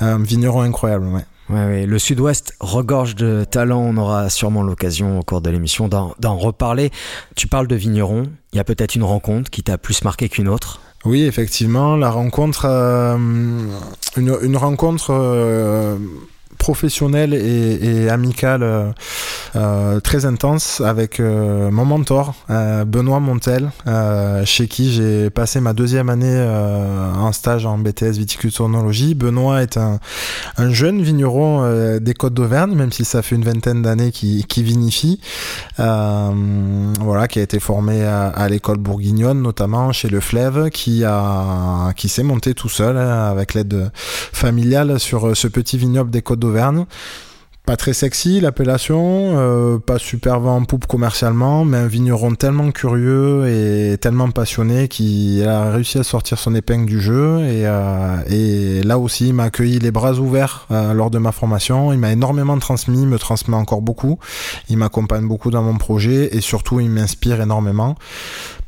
[0.00, 1.24] un vigneron incroyable, ouais.
[1.50, 3.80] Ouais, Le Sud-Ouest regorge de talent.
[3.80, 6.90] On aura sûrement l'occasion au cours de l'émission d'en reparler.
[7.36, 8.24] Tu parles de vigneron.
[8.52, 10.80] Il y a peut-être une rencontre qui t'a plus marqué qu'une autre?
[11.04, 13.16] Oui, effectivement, la rencontre, euh,
[14.16, 15.96] une, rencontre euh,
[16.58, 18.92] professionnelle et, et amicale euh,
[19.56, 22.34] euh, très intense avec euh, mon mentor
[22.86, 23.70] Benoît Montel,
[24.44, 26.38] chez qui j'ai passé ma deuxième année
[27.18, 29.14] en stage en BTS viticulturologie.
[29.14, 29.98] Benoît est un,
[30.56, 35.20] un jeune vigneron des Côtes d'Auvergne, même si ça fait une vingtaine d'années qu'il vinifie,
[35.78, 41.92] voilà, qui a été formé à, à l'école bourguignonne, notamment chez Le Fleuve, qui a
[41.96, 46.41] qui s'est monté tout seul hein, avec l'aide familiale sur ce petit vignoble des Côtes
[47.64, 52.72] pas très sexy l'appellation, euh, pas super vent en poupe commercialement, mais un vigneron tellement
[52.72, 57.38] curieux et tellement passionné qu'il a réussi à sortir son épingle du jeu.
[57.44, 61.92] Et, euh, là aussi, il m'a accueilli les bras ouverts euh, lors de ma formation.
[61.92, 64.18] Il m'a énormément transmis, me transmet encore beaucoup.
[64.68, 67.94] Il m'accompagne beaucoup dans mon projet et surtout, il m'inspire énormément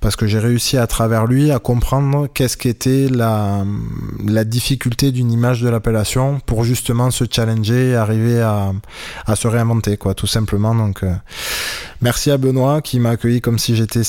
[0.04, 3.64] parce que j'ai réussi à travers lui à comprendre qu'est-ce qu'était la,
[4.22, 8.72] la difficulté d'une image de l'appellation pour justement se challenger et arriver à,
[9.24, 10.74] à se réinventer, quoi, tout simplement.
[10.74, 11.14] Donc, euh,
[12.02, 14.02] merci à Benoît qui m'a accueilli comme si j'étais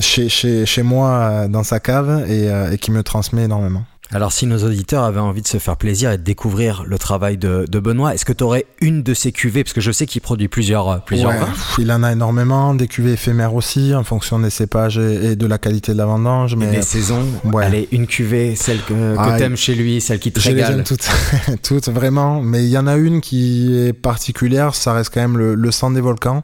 [0.00, 3.84] chez, chez, chez moi euh, dans sa cave et, euh, et qui me transmet énormément.
[4.14, 7.38] Alors, si nos auditeurs avaient envie de se faire plaisir et de découvrir le travail
[7.38, 9.64] de, Benoît, est-ce que tu aurais une de ces cuvées?
[9.64, 11.48] Parce que je sais qu'il produit plusieurs, euh, plusieurs vins.
[11.78, 15.56] Il en a énormément, des cuvées éphémères aussi, en fonction des cépages et, de la
[15.56, 16.56] qualité de la vendange.
[16.56, 16.70] Mais...
[16.70, 17.24] des saisons.
[17.44, 17.64] Ouais.
[17.64, 20.76] Allez, une cuvée, celle que, que tu aimes chez lui, celle qui te régale.
[20.76, 21.08] Les toutes,
[21.62, 22.42] toutes, vraiment.
[22.42, 25.90] Mais il y en a une qui est particulière, ça reste quand même le, sang
[25.90, 26.42] des volcans,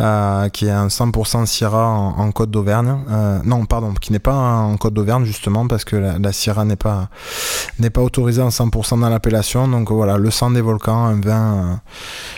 [0.00, 2.96] euh, qui est un 100% Syrah en, Côte d'Auvergne.
[3.10, 6.64] Euh, non, pardon, qui n'est pas en Côte d'Auvergne, justement, parce que la, la Syrah
[6.64, 6.79] n'est
[7.78, 9.68] n'est pas autorisé en 100% dans l'appellation.
[9.68, 11.74] Donc voilà, le sang des volcans, un vin euh,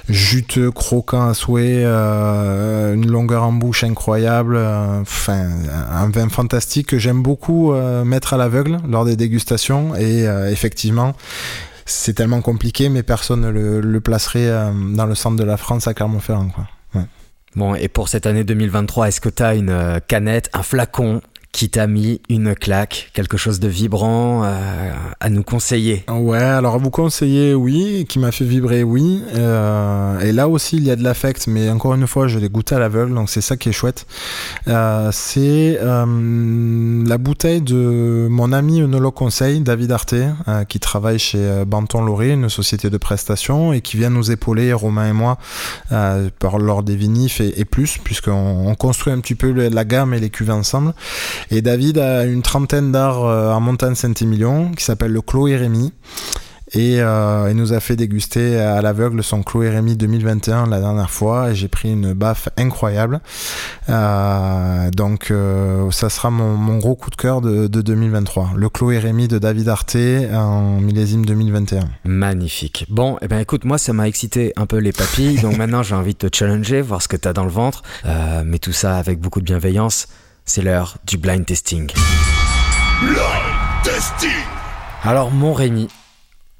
[0.09, 5.48] juteux, croquant à souhait, euh, une longueur en bouche incroyable, euh, enfin
[5.90, 7.72] un vin fantastique que j'aime beaucoup
[8.05, 11.14] mettre à l'aveugle lors des dégustations et effectivement
[11.85, 14.50] c'est tellement compliqué, mais personne ne le, placerait
[14.94, 16.48] dans le centre de la France à Clermont-Ferrand.
[17.55, 21.20] Bon, et pour cette année 2023, est-ce que tu as une canette, un flacon,
[21.52, 26.76] qui t'a mis une claque, quelque chose de vibrant euh, à nous conseiller Ouais, alors
[26.76, 29.22] à vous conseiller, oui, qui m'a fait vibrer, oui.
[29.34, 32.48] Euh, et là aussi, il y a de l'affect, mais encore une fois, je l'ai
[32.48, 34.06] goûté à l'aveugle, donc c'est ça qui est chouette.
[34.66, 40.14] Euh, c'est la bouteille de mon ami œnologue conseil, David Arte,
[40.68, 45.10] qui travaille chez Banton Lauré, une société de prestation, et qui vient nous épauler, Romain
[45.10, 45.36] et moi,
[45.90, 50.30] lors des vinifs et, et plus, puisqu'on construit un petit peu la gamme et les
[50.30, 50.94] cuvées ensemble.
[51.50, 55.92] Et David a une trentaine d'arts euh, en montagne Saint-Émilion qui s'appelle le Clos Rémy.
[56.74, 61.11] Et euh, il nous a fait déguster à l'aveugle son Clos Rémy 2021 la dernière
[61.11, 63.20] fois et j'ai pris une baffe incroyable.
[63.90, 68.52] Euh, donc euh, ça sera mon, mon, gros coup de cœur de, de 2023.
[68.57, 69.96] Le Clos Rémy de David Arte
[70.33, 71.88] en millésime 2021.
[72.05, 72.87] Magnifique.
[72.88, 75.40] Bon, et eh ben écoute, moi ça m'a excité un peu les papilles.
[75.40, 77.83] donc maintenant j'ai envie de te challenger, voir ce que tu as dans le ventre.
[78.46, 80.07] mais tout ça avec beaucoup de bienveillance.
[80.44, 81.90] C'est l'heure du blind testing.
[83.00, 83.16] Blind
[83.85, 84.31] testing
[85.02, 85.88] Alors mon Rémi,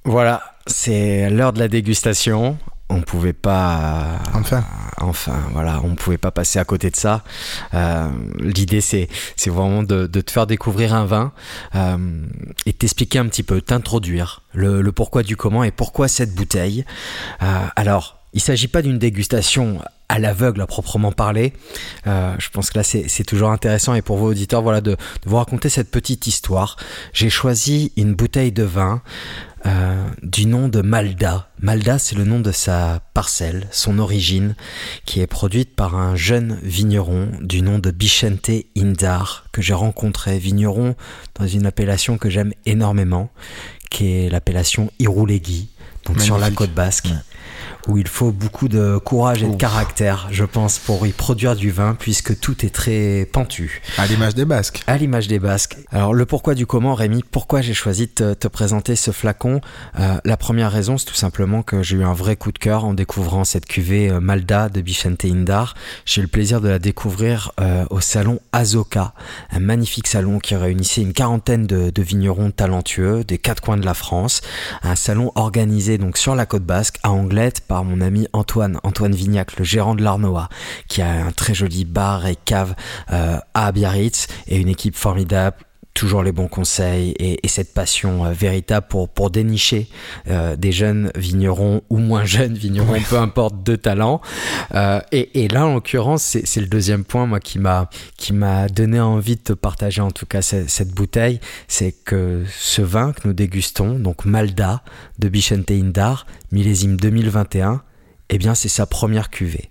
[0.05, 2.59] voilà, c'est l'heure de la dégustation.
[2.89, 4.65] On pouvait pas enfin.
[5.01, 7.25] enfin voilà on pouvait pas passer à côté de ça.
[7.73, 11.33] Euh, l'idée c'est c'est vraiment de, te faire découvrir un vin
[11.75, 11.97] euh,
[12.67, 16.85] et t'expliquer un petit peu t'introduire le, pourquoi du comment et pourquoi cette bouteille.
[17.43, 19.79] Euh, alors il s'agit pas d'une dégustation
[20.13, 21.55] à l'aveugle à proprement parler.
[22.05, 25.37] je pense que là c'est toujours intéressant et pour vos auditeurs voilà de, de vous
[25.37, 26.77] raconter cette petite histoire.
[27.13, 29.03] J'ai choisi une bouteille de vin
[29.65, 31.49] euh, du nom de Malda.
[31.61, 34.57] Malda, c'est le nom de sa parcelle, son origine,
[35.05, 40.39] qui est produite par un jeune vigneron du nom de Bichente Indar, que j'ai rencontré,
[40.39, 40.97] vigneron
[41.39, 43.31] dans une appellation que j'aime énormément,
[43.89, 45.69] qui est l'appellation Iroulegui,
[46.07, 47.11] donc sur la côte basque
[47.89, 51.71] où il faut beaucoup de courage et de caractère, je pense, pour y produire du
[51.71, 53.83] vin, puisque tout est très pentu.
[53.99, 54.83] À l'image des Basques.
[54.87, 55.77] À l'image des Basques.
[55.91, 59.61] Alors le pourquoi du comment, Rémi, pourquoi j'ai choisi de te, présenter ce flacon?
[59.99, 62.85] Euh, La première raison, c'est tout simplement que j'ai eu un vrai coup de cœur
[62.85, 65.75] en découvrant cette cuvée euh, Malda de Bichente Indar.
[66.05, 69.15] J'ai eu le plaisir de la découvrir euh, au salon Azoka,
[69.51, 73.85] un magnifique salon qui réunissait une quarantaine de, de vignerons talentueux des quatre coins de
[73.85, 74.41] la France.
[74.83, 79.59] Un salon organisé donc sur la côte basque, à Anglette, mon ami Antoine, Antoine Vignac,
[79.59, 80.49] le gérant de l'Arnoa,
[80.89, 82.75] qui a un très joli bar et cave
[83.13, 85.57] euh, à Biarritz et une équipe formidable
[85.95, 89.89] toujours les bons conseils et, cette passion euh, véritable pour, pour dénicher
[90.29, 94.23] euh, des jeunes vignerons ou moins jeunes vignerons, peu importe, de talent.
[94.75, 98.69] Euh, et, et, là, en l'occurrence, c'est le deuxième point moi qui m'a qui m'a
[98.69, 103.13] donné envie de te partager en tout cas cette, cette bouteille, c'est que ce vin
[103.13, 104.83] que nous dégustons, donc Malda
[105.19, 107.83] de Bichente Indar, millésime 2021
[108.33, 109.69] eh bien c'est sa première cuvée.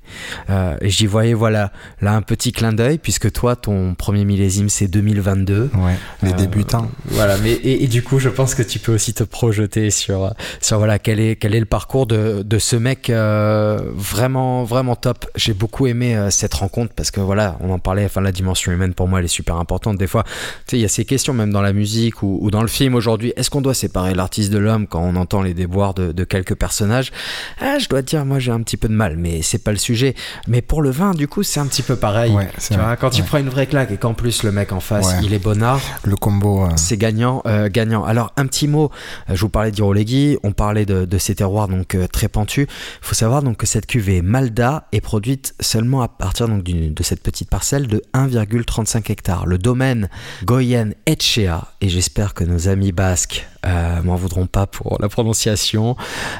[0.51, 4.87] Euh, J'y voyais voilà là un petit clin d'œil puisque toi ton premier millésime c'est
[4.87, 5.71] 2022.
[5.73, 6.89] Ouais, les euh, débutants.
[7.05, 10.77] Voilà, mais et, du coup je pense que tu peux aussi te projeter sur sur
[10.77, 15.25] voilà quel est quel est le parcours de, de ce mec euh, vraiment vraiment top.
[15.35, 18.05] J'ai beaucoup aimé cette rencontre parce que voilà on en parlait.
[18.05, 19.97] Enfin la dimension humaine pour moi elle est super importante.
[19.97, 20.31] Des fois tu
[20.67, 22.93] sais il y a ces questions même dans la musique ou, ou dans le film
[22.93, 23.33] aujourd'hui.
[23.35, 26.55] Est-ce qu'on doit séparer l'artiste de l'homme quand on entend les déboires de, de quelques
[26.55, 27.11] personnages?
[27.59, 29.71] Ah, Je dois te dire moi j'ai un petit peu de mal, mais c'est pas
[29.71, 30.15] le sujet.
[30.47, 32.35] Mais pour le vin, du coup, c'est un petit peu pareil.
[32.59, 35.15] tu vois, quand tu prends une vraie claque et qu'en plus le mec en face,
[35.23, 35.81] il est bonnard.
[36.03, 36.67] Le combo.
[36.75, 38.03] C'est gagnant, euh, gagnant.
[38.03, 38.91] Alors, un petit mot.
[39.29, 42.67] Euh, je vous parlais d'Irolegui, on parlait de, de, ces terroirs donc euh, très pentus.
[42.69, 47.03] Il faut savoir donc que cette cuvée Malda est produite seulement à partir donc de
[47.03, 49.45] cette petite parcelle de 1,35 hectares.
[49.45, 50.09] Le domaine
[50.43, 55.95] Goyen Etchea, et j'espère que nos amis basques euh, m'en voudront pas pour la prononciation,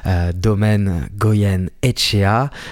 [0.07, 2.00] euh, domaine Goyen Etchea,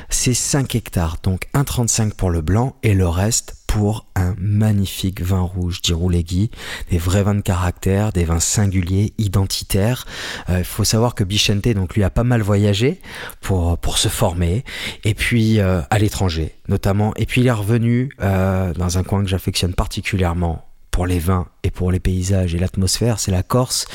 [0.09, 5.41] c'est 5 hectares, donc 1,35 pour le blanc et le reste pour un magnifique vin
[5.41, 6.49] rouge d'Iroulegui,
[6.89, 10.07] des vrais vins de caractère, des vins singuliers, identitaires.
[10.47, 12.99] Il euh, faut savoir que Bichente donc lui a pas mal voyagé
[13.41, 14.63] pour pour se former
[15.03, 19.21] et puis euh, à l'étranger notamment et puis il est revenu euh, dans un coin
[19.21, 23.85] que j'affectionne particulièrement pour les vins et pour les paysages et l'atmosphère, c'est la Corse.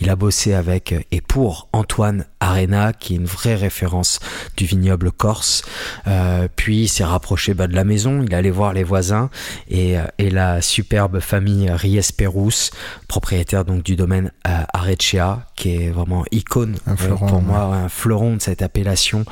[0.00, 4.20] Il a bossé avec et pour Antoine Arena, qui est une vraie référence
[4.56, 5.62] du vignoble corse.
[6.06, 9.30] Euh, puis il s'est rapproché bah, de la maison, il allait voir les voisins
[9.68, 12.70] et, euh, et la superbe famille Ries Perus,
[13.08, 18.36] propriétaire donc du domaine euh, Arecea, qui est vraiment icône euh, pour moi, un fleuron
[18.36, 19.24] de cette appellation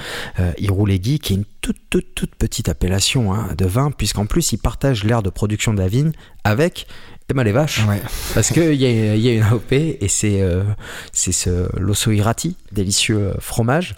[0.59, 4.59] Iroulegui, qui est une toute toute toute petite appellation hein, de vin, puisqu'en plus il
[4.59, 6.13] partage l'aire de production de la vigne
[6.45, 6.87] avec
[7.35, 7.83] mal les vaches.
[8.35, 10.63] Parce qu'il y a, y a une AOP et c'est euh,
[11.13, 13.95] ce l'osso irati, délicieux euh, fromage.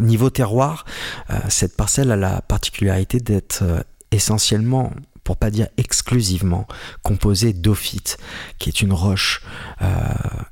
[0.00, 0.86] Niveau terroir,
[1.30, 3.62] euh, cette parcelle a la particularité d'être
[4.10, 4.90] essentiellement
[5.24, 6.68] pour pas dire exclusivement,
[7.02, 8.18] composée d'ophyte,
[8.58, 9.42] qui est une roche
[9.82, 9.86] euh,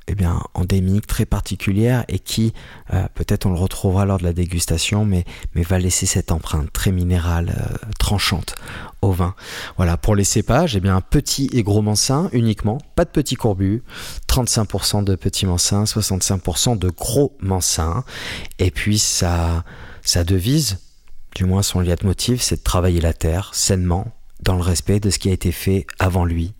[0.07, 2.53] eh bien, endémique, très particulière, et qui,
[2.93, 6.73] euh, peut-être on le retrouvera lors de la dégustation, mais, mais va laisser cette empreinte
[6.73, 8.55] très minérale, euh, tranchante
[9.03, 9.35] au vin.
[9.77, 13.83] Voilà, pour les cépages, eh bien, petit et gros mansin uniquement, pas de petits courbus,
[14.27, 18.03] 35% de petits mansins, 65% de gros mansins,
[18.57, 19.63] et puis sa,
[20.01, 20.79] sa devise,
[21.35, 25.19] du moins son leitmotiv, c'est de travailler la terre sainement, dans le respect de ce
[25.19, 26.53] qui a été fait avant lui.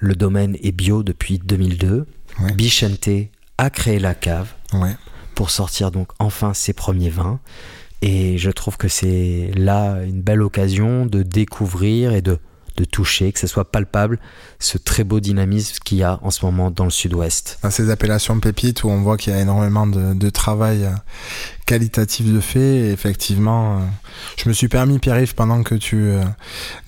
[0.00, 2.06] Le domaine est bio depuis 2002.
[2.54, 3.08] Bichente
[3.58, 4.48] a créé la cave
[5.34, 7.40] pour sortir donc enfin ses premiers vins.
[8.02, 12.38] Et je trouve que c'est là une belle occasion de découvrir et de,
[12.76, 14.18] de toucher, que ce soit palpable,
[14.58, 17.60] ce très beau dynamisme qu'il y a en ce moment dans le sud-ouest.
[17.62, 20.88] Dans ces appellations pépites où on voit qu'il y a énormément de, de travail
[21.72, 22.90] qualitatif de fait.
[22.90, 23.80] effectivement,
[24.36, 26.12] je me suis permis, Pierre-Yves, pendant que tu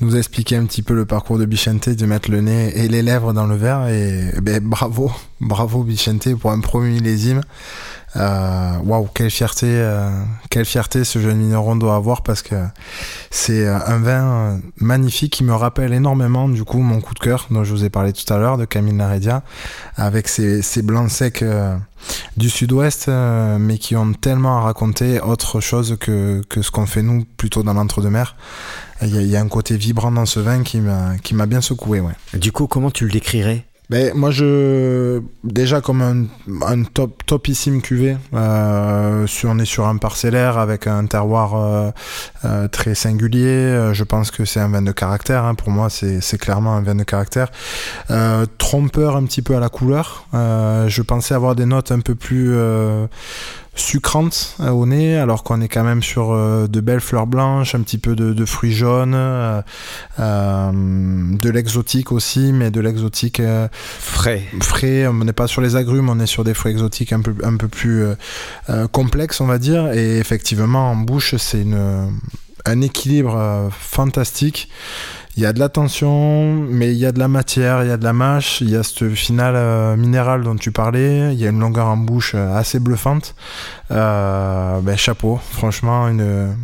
[0.03, 3.01] nous expliquais un petit peu le parcours de Bichente, de mettre le nez et les
[3.01, 3.89] lèvres dans le verre.
[3.89, 7.41] Et ben, bravo, bravo Bichente pour un premier millésime.
[8.17, 10.11] Euh, waouh, quelle fierté, euh,
[10.51, 12.55] quelle fierté ce jeune vigneron doit avoir parce que
[13.31, 17.49] c'est euh, un vin magnifique qui me rappelle énormément du coup mon coup de cœur
[17.51, 19.43] dont je vous ai parlé tout à l'heure de Camille Laredia
[19.97, 21.45] avec ces blancs secs
[22.37, 27.03] du sud-ouest mais qui ont tellement à raconter autre chose que, que ce qu'on fait
[27.03, 28.37] nous plutôt dans l'entre-deux-mer.
[29.03, 31.61] Il y, y, a un côté vibrant dans ce vin qui m'a qui m'a bien
[31.61, 32.01] secoué.
[32.01, 32.15] Ouais.
[32.39, 33.67] Du coup, comment tu le décrirais?
[33.95, 36.25] Ben, moi, je déjà comme un,
[36.67, 38.17] un top topissime cuvée.
[38.35, 41.91] Euh, on est sur un parcellaire avec un terroir euh,
[42.45, 43.93] euh, très singulier.
[43.93, 45.45] Je pense que c'est un vin de caractère.
[45.45, 45.55] Hein.
[45.55, 47.53] Pour moi, c'est clairement un vin de caractère.
[48.59, 50.27] Trompeur un petit peu à la couleur.
[50.33, 52.53] je pensais avoir des notes un peu plus
[53.75, 57.75] sucrante euh, au nez, alors qu'on est quand même sur euh, de belles fleurs blanches,
[57.75, 59.63] un petit peu de, fruits jaunes, euh,
[60.19, 63.41] de l'exotique aussi, mais de l'exotique
[63.73, 64.45] frais.
[64.61, 65.07] Frais.
[65.07, 67.57] On n'est pas sur les agrumes, on est sur des fruits exotiques un peu un
[67.57, 68.05] peu plus
[68.93, 69.93] complexes, on va dire.
[69.93, 71.65] Et effectivement, en bouche, c'est
[72.65, 74.69] un équilibre fantastique.
[75.37, 77.93] Il y a de la tension, mais il y a de la matière, il y
[77.93, 81.41] a de la mâche, il y a ce final euh, minéral dont tu parlais, il
[81.41, 83.35] y a une longueur en bouche euh, assez bluffante.
[83.91, 86.55] Euh, ben, chapeau, franchement, une,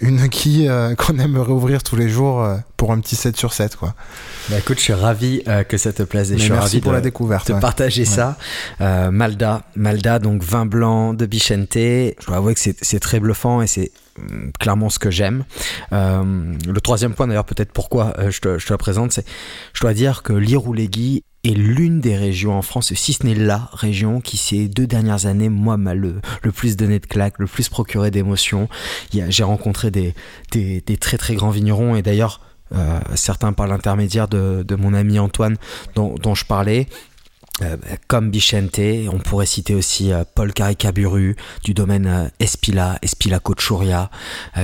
[0.00, 3.76] une quille qu'on aimerait ouvrir tous les jours pour un petit 7 sur 7.
[3.76, 3.94] Quoi.
[4.48, 6.96] Bah écoute, je suis ravi que ça te plaise et je suis ravi pour de,
[6.96, 8.38] la découverte, de partager ça.
[8.80, 11.74] Malda, Malda, donc vin blanc de Bichente.
[11.74, 13.92] Je dois avouer que c'est très bluffant et c'est
[14.58, 15.44] clairement ce que j'aime.
[15.92, 19.26] Euh, le troisième point, d'ailleurs, peut-être pourquoi euh, je, te, je, te, la présente, c'est
[19.72, 23.68] je dois dire que l'Irouléguy est l'une des régions en France, si ce n'est la
[23.72, 27.46] région qui ces deux dernières années, moi, m'a le, le plus donné de claques, le
[27.46, 28.68] plus procuré d'émotions.
[29.12, 30.14] J'ai rencontré des,
[30.52, 32.40] des, très très grands vignerons et d'ailleurs,
[32.74, 35.56] euh, certains par l'intermédiaire de, de, mon ami Antoine
[35.94, 36.86] dont, dont je parlais,
[37.60, 37.76] euh,
[38.08, 38.80] comme Bichente,
[39.12, 44.10] on pourrait citer aussi euh, Paul Caricaburu du domaine euh, Espila, Espila Cochuria,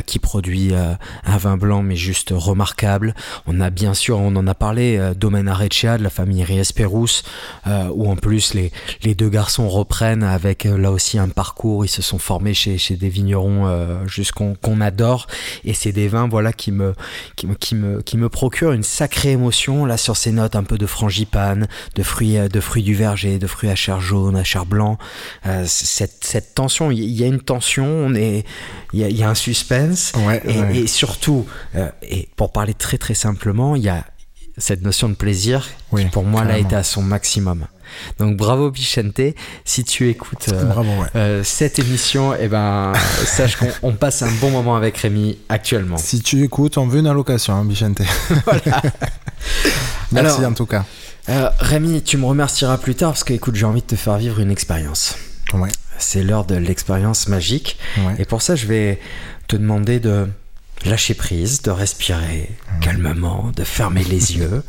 [0.07, 3.14] qui produit un vin blanc mais juste remarquable.
[3.46, 7.22] On a bien sûr, on en a parlé, domaine Areccia de la famille Ries Perus,
[7.66, 8.72] où en plus les,
[9.03, 12.96] les deux garçons reprennent avec là aussi un parcours, ils se sont formés chez, chez
[12.96, 15.27] des vignerons jusqu'on qu'on adore,
[15.64, 16.94] et c'est des vins voilà qui me,
[17.37, 20.64] qui me, qui me, qui me procurent une sacrée émotion là sur ces notes un
[20.64, 24.45] peu de frangipane, de fruits, de fruits du verger, de fruits à chair jaune, à
[24.45, 24.99] chair blanc.
[25.47, 28.45] Euh, cette, cette, tension, il y a une tension, on est,
[28.93, 30.12] il y, a, un suspense.
[30.45, 34.05] et, surtout, euh, et pour parler très très simplement, il y a
[34.59, 37.67] cette notion de plaisir qui pour moi là été à son maximum.
[38.19, 39.21] Donc bravo Bichente,
[39.64, 40.49] si tu écoutes
[41.14, 42.93] euh, cette émission, et eh ben
[43.25, 45.97] sache qu'on passe un bon moment avec Rémi actuellement.
[45.97, 48.03] Si tu écoutes, on veut une allocation, hein, Bichente.
[48.45, 48.83] voilà.
[50.12, 50.85] Merci en tout cas.
[51.29, 54.17] Euh, Rémi, tu me remercieras plus tard parce que écoute, j'ai envie de te faire
[54.17, 55.17] vivre une expérience.
[55.53, 55.69] Ouais.
[55.99, 57.79] C'est l'heure de l'expérience magique.
[58.19, 59.01] Et pour ça, je vais
[59.49, 60.29] te demander de
[60.85, 64.62] lâcher prise, de respirer calmement, de fermer les yeux.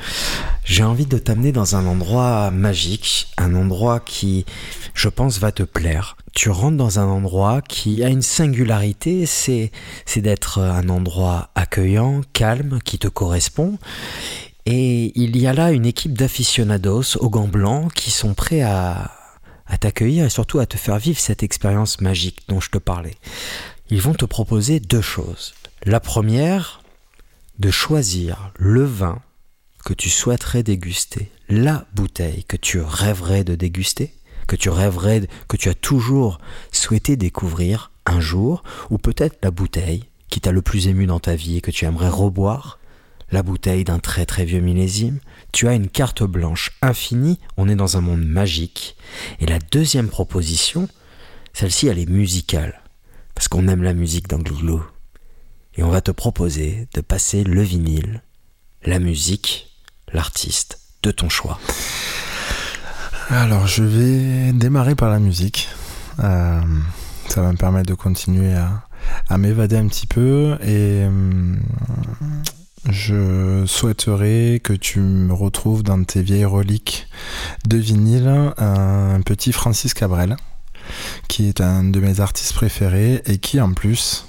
[0.66, 4.46] J'ai envie de t'amener dans un endroit magique, un endroit qui,
[4.96, 6.18] je pense, va te plaire.
[6.34, 9.72] Tu rentres dans un endroit qui a une singularité, c'est,
[10.06, 13.78] c'est d'être un endroit accueillant, calme, qui te correspond.
[14.72, 19.10] Et il y a là une équipe d'aficionados aux gants blancs qui sont prêts à,
[19.80, 23.16] t'accueillir et surtout à te faire vivre cette expérience magique dont je te parlais.
[23.90, 25.56] Ils vont te proposer deux choses.
[25.86, 26.84] La première,
[27.58, 29.24] de choisir le vin
[29.86, 34.14] que tu souhaiterais déguster, la bouteille que tu rêverais de déguster,
[34.46, 36.40] que tu rêverais, que tu as toujours
[36.72, 41.34] souhaité découvrir un jour, ou peut-être la bouteille qui t'a le plus ému dans ta
[41.34, 42.79] vie et que tu aimerais reboire,
[43.32, 45.20] la bouteille d'un très très vieux millésime,
[45.52, 48.96] tu as une carte blanche infinie, on est dans un monde magique.
[49.40, 50.88] Et la deuxième proposition,
[51.54, 52.82] celle-ci elle est musicale,
[53.36, 54.40] parce qu'on aime la musique dans.
[55.76, 58.22] Et on va te proposer de passer le vinyle,
[58.84, 59.70] la musique,
[60.12, 61.60] l'artiste de ton choix.
[63.30, 65.70] Alors je vais démarrer par la musique.
[66.20, 66.62] Euh,
[67.28, 68.84] ça va me permettre de continuer à,
[69.30, 71.60] à m'évader un petit peu et hum,
[72.88, 77.08] je souhaiterais que tu me retrouves dans tes vieilles reliques
[77.68, 80.38] de vinyle un petit Francis Cabrel,
[81.28, 84.26] qui est un de mes artistes préférés et qui en plus,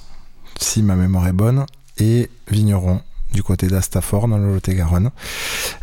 [0.58, 1.66] si ma mémoire est bonne,
[1.98, 3.00] est vigneron
[3.32, 5.10] du côté d'Astafor dans le Lot-et-Garonne.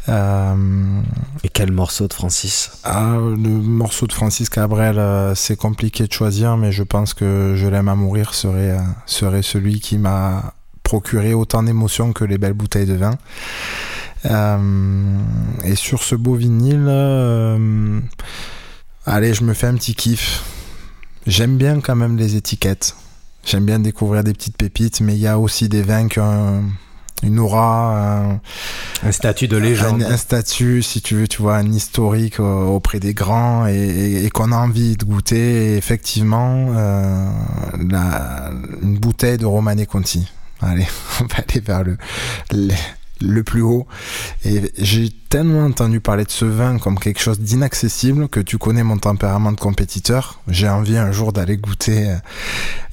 [0.10, 2.72] Et quel morceau de Francis?
[2.84, 5.02] Ah, Le morceau de Francis Cabrel,
[5.36, 9.80] c'est compliqué de choisir, mais je pense que Je l'aime à mourir serait, serait celui
[9.80, 10.54] qui m'a
[10.88, 13.18] procuré autant d'émotions que les belles bouteilles de vin.
[15.66, 16.88] et sur ce beau vinyle,
[19.06, 20.44] allez, je me fais un petit kiff.
[21.28, 22.96] J'aime bien quand même les étiquettes.
[23.44, 26.64] J'aime bien découvrir des petites pépites, mais il y a aussi des vins qui ont
[27.22, 28.40] une aura.
[29.04, 30.04] Un, statut de légende.
[30.04, 34.58] Un, statut, si tu veux, tu vois, un historique auprès des grands et, qu'on a
[34.58, 35.76] envie de goûter.
[35.76, 37.30] effectivement, euh,
[38.82, 40.32] une bouteille de Romane Conti.
[40.62, 40.88] Allez,
[41.22, 41.98] on va aller vers le,
[43.22, 43.88] le plus haut.
[44.46, 48.84] Et j'ai tellement entendu parler de ce vin comme quelque chose d'inaccessible que tu connais
[48.84, 50.40] mon tempérament de compétiteur.
[50.48, 52.16] J'ai envie un jour d'aller goûter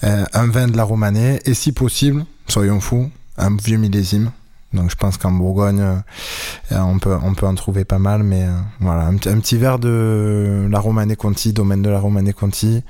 [0.04, 4.30] euh, un vin de la Romanée et si possible, soyons fous, un vieux millésime.
[4.72, 5.96] Donc je pense qu'en Bourgogne, euh,
[6.72, 10.66] on, peut, on peut en trouver pas mal, mais euh, voilà, un, petit verre de
[10.68, 12.82] la Romanée Conti, domaine de la Romanée Conti,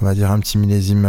[0.00, 1.08] on va dire un petit millésime...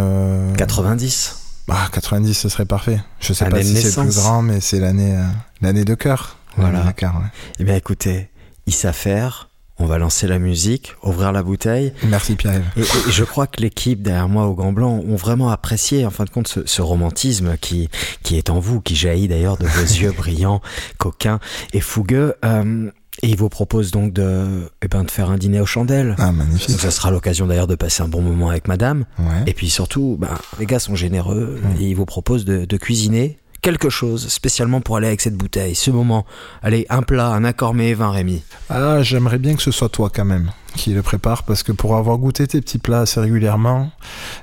[0.57, 2.99] 90 bah, 90, ce serait parfait.
[3.19, 5.25] Je sais pas si c'est plus grand, mais c'est l'année, euh,
[5.61, 6.37] l'année de cœur.
[6.57, 6.83] Voilà.
[6.83, 7.29] De cœur, ouais.
[7.59, 8.29] Eh bien, écoutez,
[8.67, 9.49] il s'affaire.
[9.77, 11.91] On va lancer la musique, ouvrir la bouteille.
[12.07, 12.61] Merci Pierre.
[12.77, 16.23] Et, je crois que l'équipe derrière moi au Grand Blanc ont vraiment apprécié, en fin
[16.23, 17.89] de compte, ce, ce romantisme qui,
[18.23, 20.61] qui est en vous, qui jaillit d'ailleurs de vos yeux brillants,
[20.97, 21.41] coquins
[21.73, 22.35] et fougueux.
[22.45, 22.89] Euh,
[23.21, 26.15] et il vous propose donc de, eh ben, de faire un dîner aux chandelles.
[26.17, 26.71] Ah, magnifique.
[26.71, 29.05] Donc ça sera l'occasion d'ailleurs de passer un bon moment avec madame.
[29.47, 33.37] Et puis surtout, ben, les gars sont généreux et il vous propose de, de, cuisiner
[33.65, 35.73] quelque chose spécialement pour aller avec cette bouteille.
[35.73, 36.27] Ce moment,
[36.61, 38.43] allez, un plat, un accord mais vin, Rémi.
[38.69, 41.95] Ah, j'aimerais bien que ce soit toi quand même qui le prépare parce que pour
[41.95, 43.89] avoir goûté tes petits plats assez régulièrement,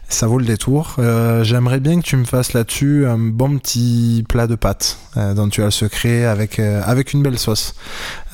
[0.09, 0.97] ça vaut le détour.
[0.99, 5.35] Euh, j'aimerais bien que tu me fasses là-dessus un bon petit plat de pâtes euh,
[5.35, 7.77] dont tu as le secret avec, euh, avec une belle sauce.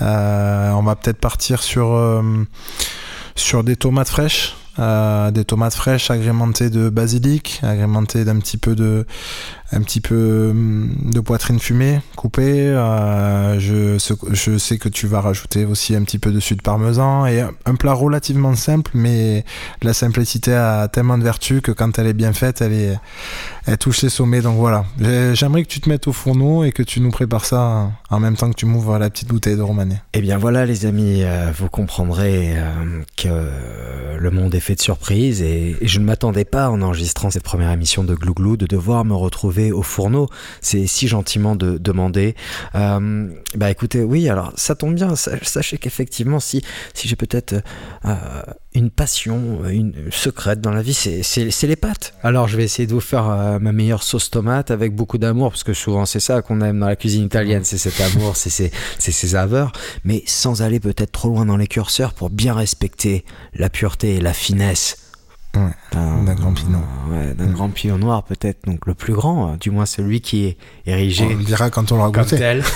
[0.01, 2.23] on va peut-être partir sur,
[3.35, 4.57] sur des tomates fraîches.
[4.79, 9.05] des tomates fraîches agrémentées de basilic, agrémentées d'un petit peu de,
[9.73, 12.69] un petit peu hum, de poitrine fumée coupée.
[12.69, 17.43] Euh, je, sais que tu vas rajouter aussi un petit peu de de parmesan et
[17.43, 19.45] un plat relativement simple, mais
[19.83, 22.99] la simplicité a tellement de vertus que quand elle est bien faite, elle,
[23.79, 24.41] touche ses sommets.
[24.41, 27.91] Donc voilà, j'aimerais que tu te mettes au fourneau et que tu nous prépares ça
[28.11, 29.97] en même temps que tu m'ouvres la petite bouteille de romané.
[30.15, 34.81] Eh bien voilà les amis, euh, vous comprendrez euh, que le monde est fait de
[34.81, 39.05] surprises et, je ne m'attendais pas en enregistrant cette première émission de Glouglou de devoir
[39.05, 40.29] me retrouver au fourneau.
[40.61, 42.35] C'est si gentiment de demander.
[42.75, 45.15] Euh, bah écoutez, oui, alors ça tombe bien.
[45.17, 46.63] Sachez qu'effectivement, si,
[46.95, 47.55] si j'ai peut-être
[48.05, 48.15] euh,
[48.75, 52.15] une passion, une secrète dans la vie, c'est les pâtes.
[52.23, 55.51] Alors je vais essayer de vous faire euh, ma meilleure sauce tomate avec beaucoup d'amour,
[55.51, 58.51] parce que souvent c'est ça qu'on aime dans la cuisine italienne, c'est cet amour, c'est
[58.51, 59.73] ces, ces saveurs,
[60.05, 64.21] mais sans aller peut-être trop loin dans les curseurs pour bien respecter la pureté et
[64.21, 65.08] la finesse
[65.55, 66.79] d'un grand pinot.
[67.37, 71.25] d'un grand pinot noir peut-être, donc le plus grand, du moins celui qui est érigé.
[71.25, 72.61] On le dira quand on l'aura goûté.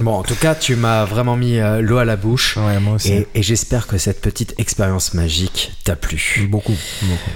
[0.00, 2.56] Bon, en tout cas, tu m'as vraiment mis euh, l'eau à la bouche.
[2.56, 3.24] moi aussi.
[3.34, 6.46] Et, j'espère que cette petite expérience magique t'a plu.
[6.50, 7.30] Beaucoup, beaucoup.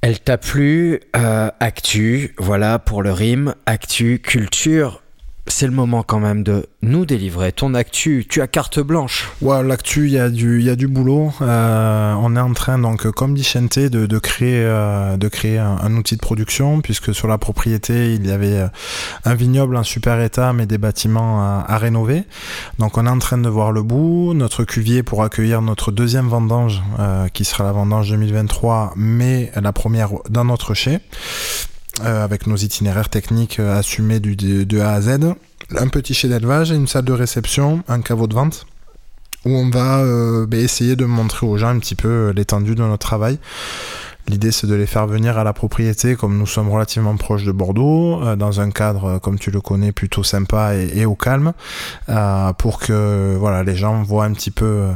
[0.00, 5.02] Elle t'a plu, euh, actu, voilà pour le rime, actu, culture,
[5.46, 8.26] c'est le moment quand même de nous délivrer ton actu.
[8.28, 9.30] Tu as carte blanche.
[9.42, 11.32] Ouais, l'actu, il y, a du, y a du boulot.
[11.42, 15.94] Euh, on est en train, donc, comme dit Chente, de, de, créer, euh, créer un,
[15.96, 18.68] outil de production, puisque sur la propriété, il y avait euh,
[19.24, 22.24] un vignoble en super état, mais des bâtiments à, à, rénover.
[22.78, 24.32] Donc, on est en train de voir le bout.
[24.34, 26.82] Notre cuvier pour accueillir notre deuxième vendange,
[27.32, 31.00] qui sera la vendange 2023, mais la première dans notre chai.
[32.02, 35.34] Euh, avec nos itinéraires techniques euh, assumés du, de, A à Z.
[35.76, 38.66] Un petit chai d'élevage, une salle de réception, un caveau de vente
[39.44, 42.82] où on va euh, ben, essayer de montrer aux gens un petit peu l'étendue de
[42.82, 43.38] notre travail.
[44.26, 47.52] L'idée, c'est de les faire venir à la propriété, comme nous sommes relativement proches de
[47.52, 51.52] Bordeaux, dans un cadre, comme tu le connais, plutôt sympa et, au calme,
[52.56, 54.88] pour que voilà, les gens voient un petit peu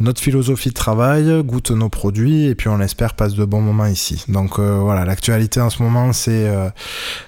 [0.00, 3.86] notre philosophie de travail, goûte nos produits et puis on l'espère passe de bons moments
[3.86, 4.24] ici.
[4.28, 6.70] Donc euh, voilà, l'actualité en ce moment c'est euh,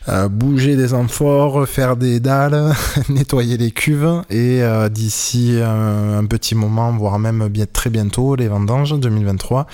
[0.08, 2.72] euh, bouger des amphores, faire des dalles,
[3.10, 8.98] nettoyer les cuves et d'ici un petit moment, voire même bien, très bientôt, les vendanges
[8.98, 9.66] 2023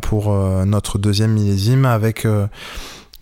[0.00, 0.32] pour
[0.66, 2.26] notre deuxième millésime avec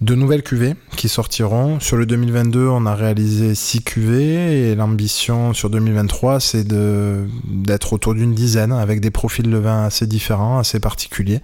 [0.00, 1.80] de nouvelles cuvées qui sortiront.
[1.80, 8.14] Sur le 2022, on a réalisé 6 cuvées et l'ambition sur 2023, c'est d'être autour
[8.14, 11.40] d'une dizaine avec des profils de vin assez différents, assez particuliers.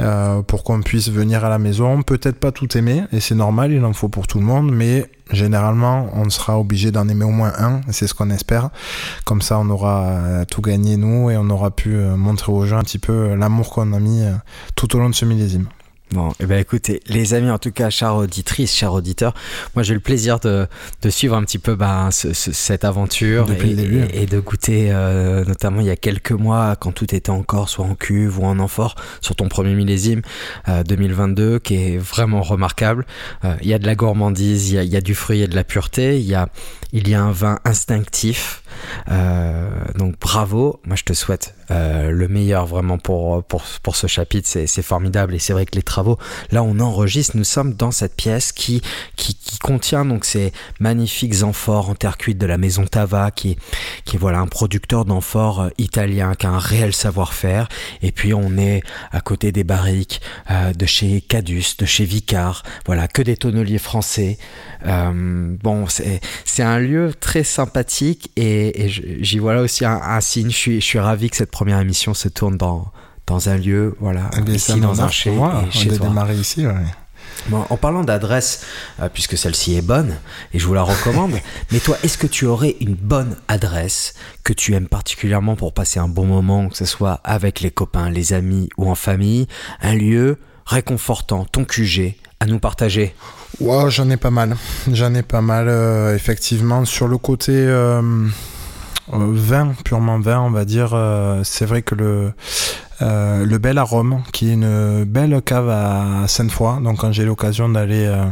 [0.00, 2.02] euh, pour qu'on puisse venir à la maison.
[2.02, 5.10] Peut-être pas tout aimer, et c'est normal, il en faut pour tout le monde, mais
[5.30, 8.70] généralement, on sera obligé d'en aimer au moins un, c'est ce qu'on espère.
[9.24, 12.64] Comme ça, on aura euh, tout gagné, nous, et on aura pu euh, montrer aux
[12.66, 14.22] gens un petit peu l'amour qu'on a mis
[14.74, 15.68] tout au long de ce millésime.
[16.12, 19.34] Bon, eh ben écoutez, les amis, en tout cas, chers auditrices, chers auditeurs,
[19.74, 20.66] moi j'ai eu le plaisir de,
[21.02, 24.04] de suivre un petit peu bah, ce, cette aventure Depuis et, le début.
[24.14, 27.84] et, de goûter, euh, notamment il y a quelques mois, quand tout était encore soit
[27.84, 30.22] en cuve ou en amphore, sur ton premier millésime
[30.68, 33.04] euh, 2022, qui est vraiment remarquable.
[33.44, 35.42] Euh, il y a de la gourmandise, il y a, il y a du fruit
[35.42, 36.48] et de la pureté, il y a,
[36.92, 38.62] il y a un vin instinctif.
[39.10, 43.44] Euh, donc bravo, moi je te souhaite euh, le meilleur vraiment pour,
[43.94, 46.18] ce chapitre, c'est formidable et c'est vrai que les travaux,
[46.50, 48.82] là on enregistre, nous sommes dans cette pièce qui,
[49.62, 53.58] contient donc ces magnifiques amphores en terre cuite de la maison Tava qui,
[54.12, 57.68] est voilà un producteur d'amphores euh, italien qui a un réel savoir-faire.
[58.00, 63.08] Et puis on est à côté des barriques de chez Cadus, de chez Vicar, voilà
[63.08, 64.38] que des tonneliers français.
[64.84, 70.50] Bon, c'est un lieu très sympathique et, et j'y vois là aussi un, un, signe.
[70.50, 72.90] Je suis, je suis ravi que cette première émission se tourne dans,
[73.26, 75.64] dans un lieu, voilà, Eh ici dans un chez, moi.
[75.70, 76.08] chez on a toi.
[76.08, 76.74] démarré ici, ouais.
[77.48, 78.64] Bon, en parlant d'adresse,
[79.00, 80.16] euh, puisque celle-ci est bonne
[80.52, 81.32] et je vous la recommande,
[81.70, 84.14] mais toi, est-ce que tu aurais une bonne adresse
[84.44, 88.10] que tu aimes particulièrement pour passer un bon moment, que ce soit avec les copains,
[88.10, 89.46] les amis ou en famille,
[89.80, 93.14] un lieu réconfortant, ton QG à nous partager
[93.60, 94.56] Ouais, j'en ai pas mal.
[94.92, 96.84] J'en ai pas mal, euh, effectivement.
[96.84, 98.00] Sur le côté euh,
[99.12, 100.96] euh, vin, purement vin, on va dire,
[101.44, 102.32] c'est vrai que le,
[103.00, 106.82] euh, le Bel Arôme, qui est une belle cave à Sainte-Foy.
[106.82, 108.24] Donc, quand j'ai l'occasion d'aller euh,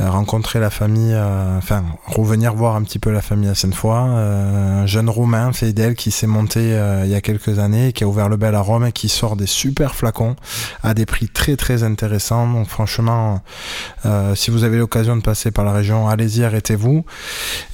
[0.00, 1.16] euh, rencontrer la famille,
[1.56, 6.10] enfin, revenir voir un petit peu la famille à Sainte-Foy, un jeune Roumain fidèle qui
[6.10, 9.08] s'est monté il y a quelques années, qui a ouvert le Bel Arôme et qui
[9.08, 10.36] sort des super flacons
[10.82, 12.50] à des prix très très intéressants.
[12.52, 13.40] Donc, franchement,
[14.34, 17.04] si vous avez l'occasion de passer par la région, allez-y, arrêtez-vous.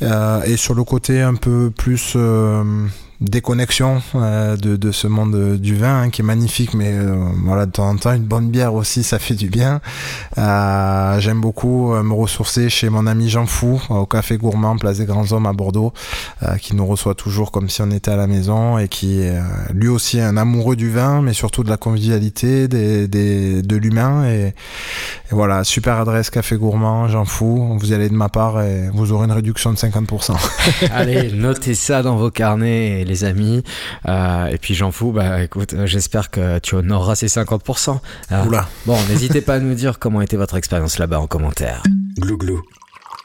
[0.02, 2.16] Et sur le côté un peu plus
[3.20, 7.66] déconnexion euh, de, ce monde euh, du vin hein, qui est magnifique mais euh, voilà
[7.66, 9.80] de temps en temps une bonne bière aussi ça fait du bien.
[10.36, 15.32] J'aime beaucoup me ressourcer chez mon ami Jean Fou au café gourmand place des grands
[15.32, 15.92] hommes à Bordeaux
[16.60, 19.38] qui nous reçoit toujours comme si on était à la maison et qui est
[19.72, 24.28] lui aussi un amoureux du vin mais surtout de la convivialité des, des, de l'humain.
[24.28, 24.54] Et,
[25.30, 29.26] voilà super adresse café gourmand Jean Fou vous allez de ma part et vous aurez
[29.26, 30.34] une réduction de 50%
[30.92, 33.62] Allez, notez ça dans vos carnets, les amis.
[34.06, 37.98] Euh, et puis j'en fous, bah écoute, j'espère que tu honoreras ces 50%.
[38.30, 41.82] Euh, Oula bon, n'hésitez pas à nous dire comment était votre expérience là-bas en commentaire.
[42.18, 42.62] Glouglou,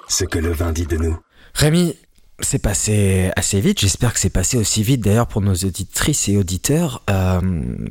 [0.07, 1.17] ce que le vin dit de nous.
[1.53, 1.95] Rémi,
[2.39, 3.79] c'est passé assez vite.
[3.79, 7.03] J'espère que c'est passé aussi vite d'ailleurs pour nos auditrices et auditeurs.
[7.09, 7.39] Euh,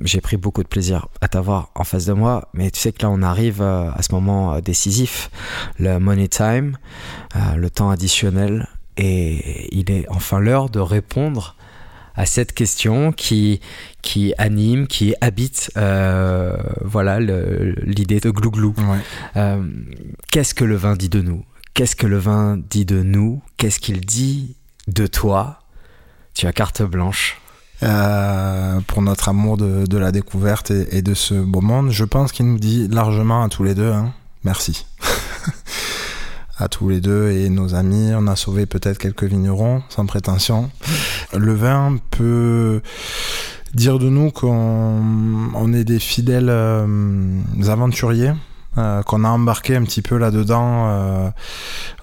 [0.04, 3.02] J'ai pris beaucoup de plaisir à t'avoir en face de moi, mais tu sais que
[3.02, 5.30] là on arrive euh, à ce moment décisif,
[5.78, 6.76] le money time,
[7.36, 11.56] euh, le temps additionnel, et il est enfin l'heure de répondre
[12.14, 13.60] à cette question qui
[14.02, 18.74] qui anime, qui habite, euh, voilà l'idée de glouglou.
[18.78, 18.98] ouais.
[19.36, 19.62] Euh,
[20.30, 21.44] Qu'est-ce que le vin dit de nous?
[21.74, 23.42] Qu'est-ce que le vin dit de nous?
[23.56, 24.56] Qu'est-ce qu'il dit
[24.88, 25.60] de toi?
[26.34, 27.38] Tu as carte blanche.
[27.82, 31.90] Euh, pour notre amour de, de la découverte et, et de ce beau monde.
[31.90, 34.12] Je pense qu'il nous dit largement à tous les deux, hein,
[34.44, 34.86] merci.
[36.58, 40.70] à tous les deux et nos amis, on a sauvé peut-être quelques vignerons, sans prétention.
[41.36, 42.82] Le vin peut
[43.74, 45.02] dire de nous qu'on
[45.54, 48.32] on est des fidèles euh, aventuriers.
[48.78, 51.30] euh, qu'on a embarqué un petit peu là-dedans euh,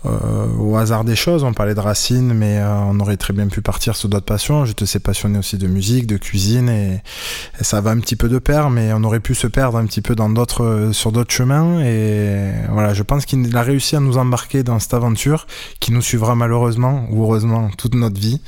[0.06, 1.44] au hasard des choses.
[1.44, 4.66] On parlait de racines, mais euh, on aurait très bien pu partir sur d'autres passions.
[4.66, 7.02] Je te sais passionné aussi de musique, de cuisine, et,
[7.62, 10.02] ça va un petit peu de pair, mais on aurait pu se perdre un petit
[10.02, 11.82] peu dans d'autres, euh, sur d'autres chemins.
[11.82, 15.48] Et voilà, je pense qu'il a réussi à nous embarquer dans cette aventure
[15.80, 18.42] qui nous suivra malheureusement ou heureusement toute notre vie.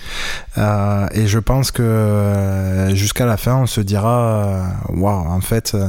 [0.58, 5.42] Euh, et je pense que euh, jusqu'à la fin, on se dira, euh, waouh, en
[5.42, 5.88] fait, euh,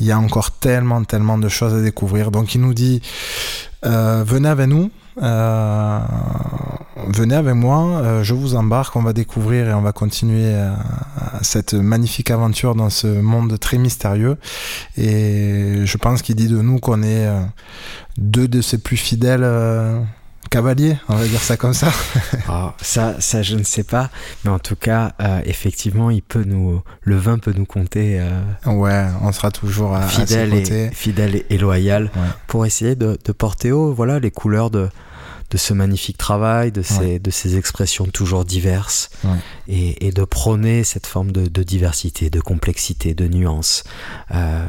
[0.00, 2.30] il y a encore tellement, tellement de choses à découvrir.
[2.30, 3.02] Donc il nous dit,
[3.84, 4.90] euh, venez avec nous.
[5.22, 5.98] euh,
[7.08, 10.70] venez avec moi, euh, je vous embarque, on va découvrir et on va continuer euh,
[11.42, 14.36] cette magnifique aventure dans ce monde très mystérieux.
[14.96, 17.28] Et je pense qu'il dit de nous qu'on est
[18.16, 19.44] deux de ses plus fidèles
[20.52, 21.90] cavaliers, on va dire ça comme ça.
[22.48, 24.10] Ah, ça, ça, je ne sais pas,
[24.44, 28.40] mais en tout cas, euh, effectivement, il peut nous, le vin peut nous compter euh,
[28.66, 30.84] Ouais, on sera toujours à, à ses fidèle, côtés.
[30.86, 32.28] et, fidèle et, et loyal Ouais.
[32.46, 34.88] pour essayer de, de porter haut, voilà, les couleurs de
[35.50, 37.18] de ce magnifique travail, de ces, Ouais.
[37.18, 39.36] de ces expressions toujours diverses, Ouais.
[39.68, 43.84] et, et de prôner cette forme de, de diversité, de complexité, de nuance.
[44.34, 44.64] Euh,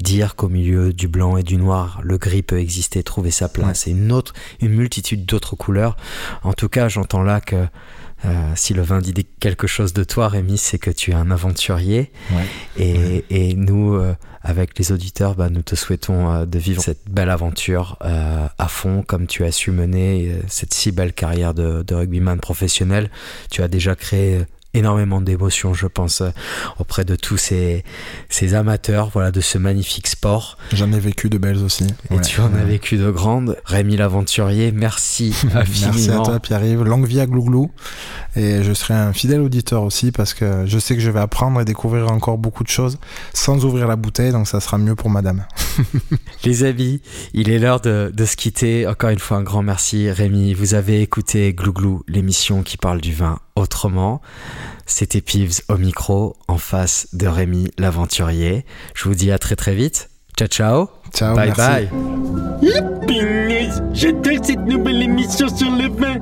[0.00, 3.86] dire qu'au milieu du blanc et du noir, le gris peut exister, trouver sa place,
[3.86, 5.96] et une autre, une multitude d'autres couleurs.
[6.42, 7.66] En tout cas, j'entends là que
[8.24, 11.30] euh, si le vin dit quelque chose de toi, Rémi, c'est que tu es un
[11.30, 12.12] aventurier.
[12.78, 17.08] Et, et, nous, euh, avec les auditeurs, bah, nous te souhaitons euh, de vivre cette
[17.08, 21.94] belle aventure à fond, comme tu as su mener cette si belle carrière de, de
[21.94, 23.10] rugbyman professionnel.
[23.50, 24.44] Tu as déjà créé
[24.74, 26.30] énormément d'émotions, je pense, euh,
[26.78, 27.84] auprès de tous ces,
[28.28, 30.56] ces amateurs voilà, de ce magnifique sport.
[30.72, 31.86] J'en ai vécu de belles aussi.
[32.10, 33.56] Et tu en as vécu de grandes.
[33.64, 35.92] Rémi l'aventurier, merci infiniment.
[35.92, 36.82] merci à toi Pierre-Yves.
[36.82, 37.70] Longue vie à Glouglou.
[38.36, 41.60] Et je serai un fidèle auditeur aussi parce que je sais que je vais apprendre
[41.60, 42.98] et découvrir encore beaucoup de choses
[43.34, 45.44] sans ouvrir la bouteille, donc ça sera mieux pour madame.
[46.44, 47.00] Les amis,
[47.34, 48.86] il est l'heure de, de se quitter.
[48.86, 50.54] Encore une fois, un grand merci Rémi.
[50.54, 54.20] Vous avez écouté Glouglou, l'émission qui parle du vin autrement.
[54.86, 58.64] C'était Pives au micro en face de Rémi l'aventurier.
[58.94, 60.10] Je vous dis à très très vite.
[60.36, 60.88] Ciao ciao.
[61.12, 61.34] Ciao.
[61.36, 61.88] Bye bye.
[63.92, 66.18] J'adore cette nouvelle émission sur le vin.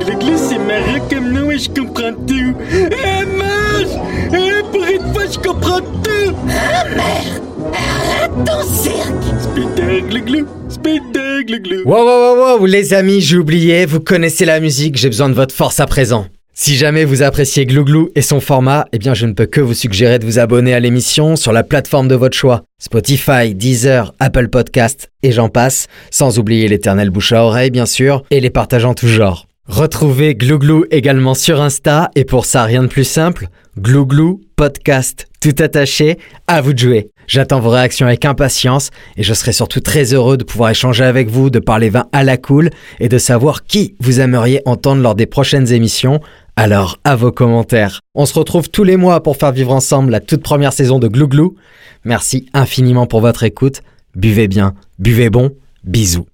[0.00, 2.54] Le c'est marrant comme nom et je comprends tout.
[2.70, 4.00] Eh, mange
[4.32, 7.42] Eh, pour une fois, je comprends tout Ah, merde
[7.74, 13.86] Arrête ton cirque Spider, glouglou Spider, glouglou Wow, wow, wow, wow, les amis, j'ai oublié,
[13.86, 16.26] vous connaissez la musique, j'ai besoin de votre force à présent.
[16.54, 19.72] Si jamais vous appréciez Glouglou et son format, eh bien je ne peux que vous
[19.72, 22.64] suggérer de vous abonner à l'émission sur la plateforme de votre choix.
[22.78, 28.22] Spotify, Deezer, Apple Podcast et j'en passe, sans oublier l'éternel bouche à oreille bien sûr,
[28.30, 29.46] et les partageants tout genre.
[29.66, 33.48] Retrouvez Glouglou également sur Insta et pour ça rien de plus simple,
[33.78, 37.10] Glouglou Podcast, tout attaché, à vous de jouer.
[37.26, 41.30] J'attends vos réactions avec impatience et je serai surtout très heureux de pouvoir échanger avec
[41.30, 45.14] vous, de parler vin à la cool et de savoir qui vous aimeriez entendre lors
[45.14, 46.20] des prochaines émissions
[46.56, 48.00] alors, à vos commentaires.
[48.14, 51.08] On se retrouve tous les mois pour faire vivre ensemble la toute première saison de
[51.08, 51.56] Glouglou.
[52.04, 53.82] Merci infiniment pour votre écoute.
[54.14, 55.52] Buvez bien, buvez bon,
[55.84, 56.26] bisous.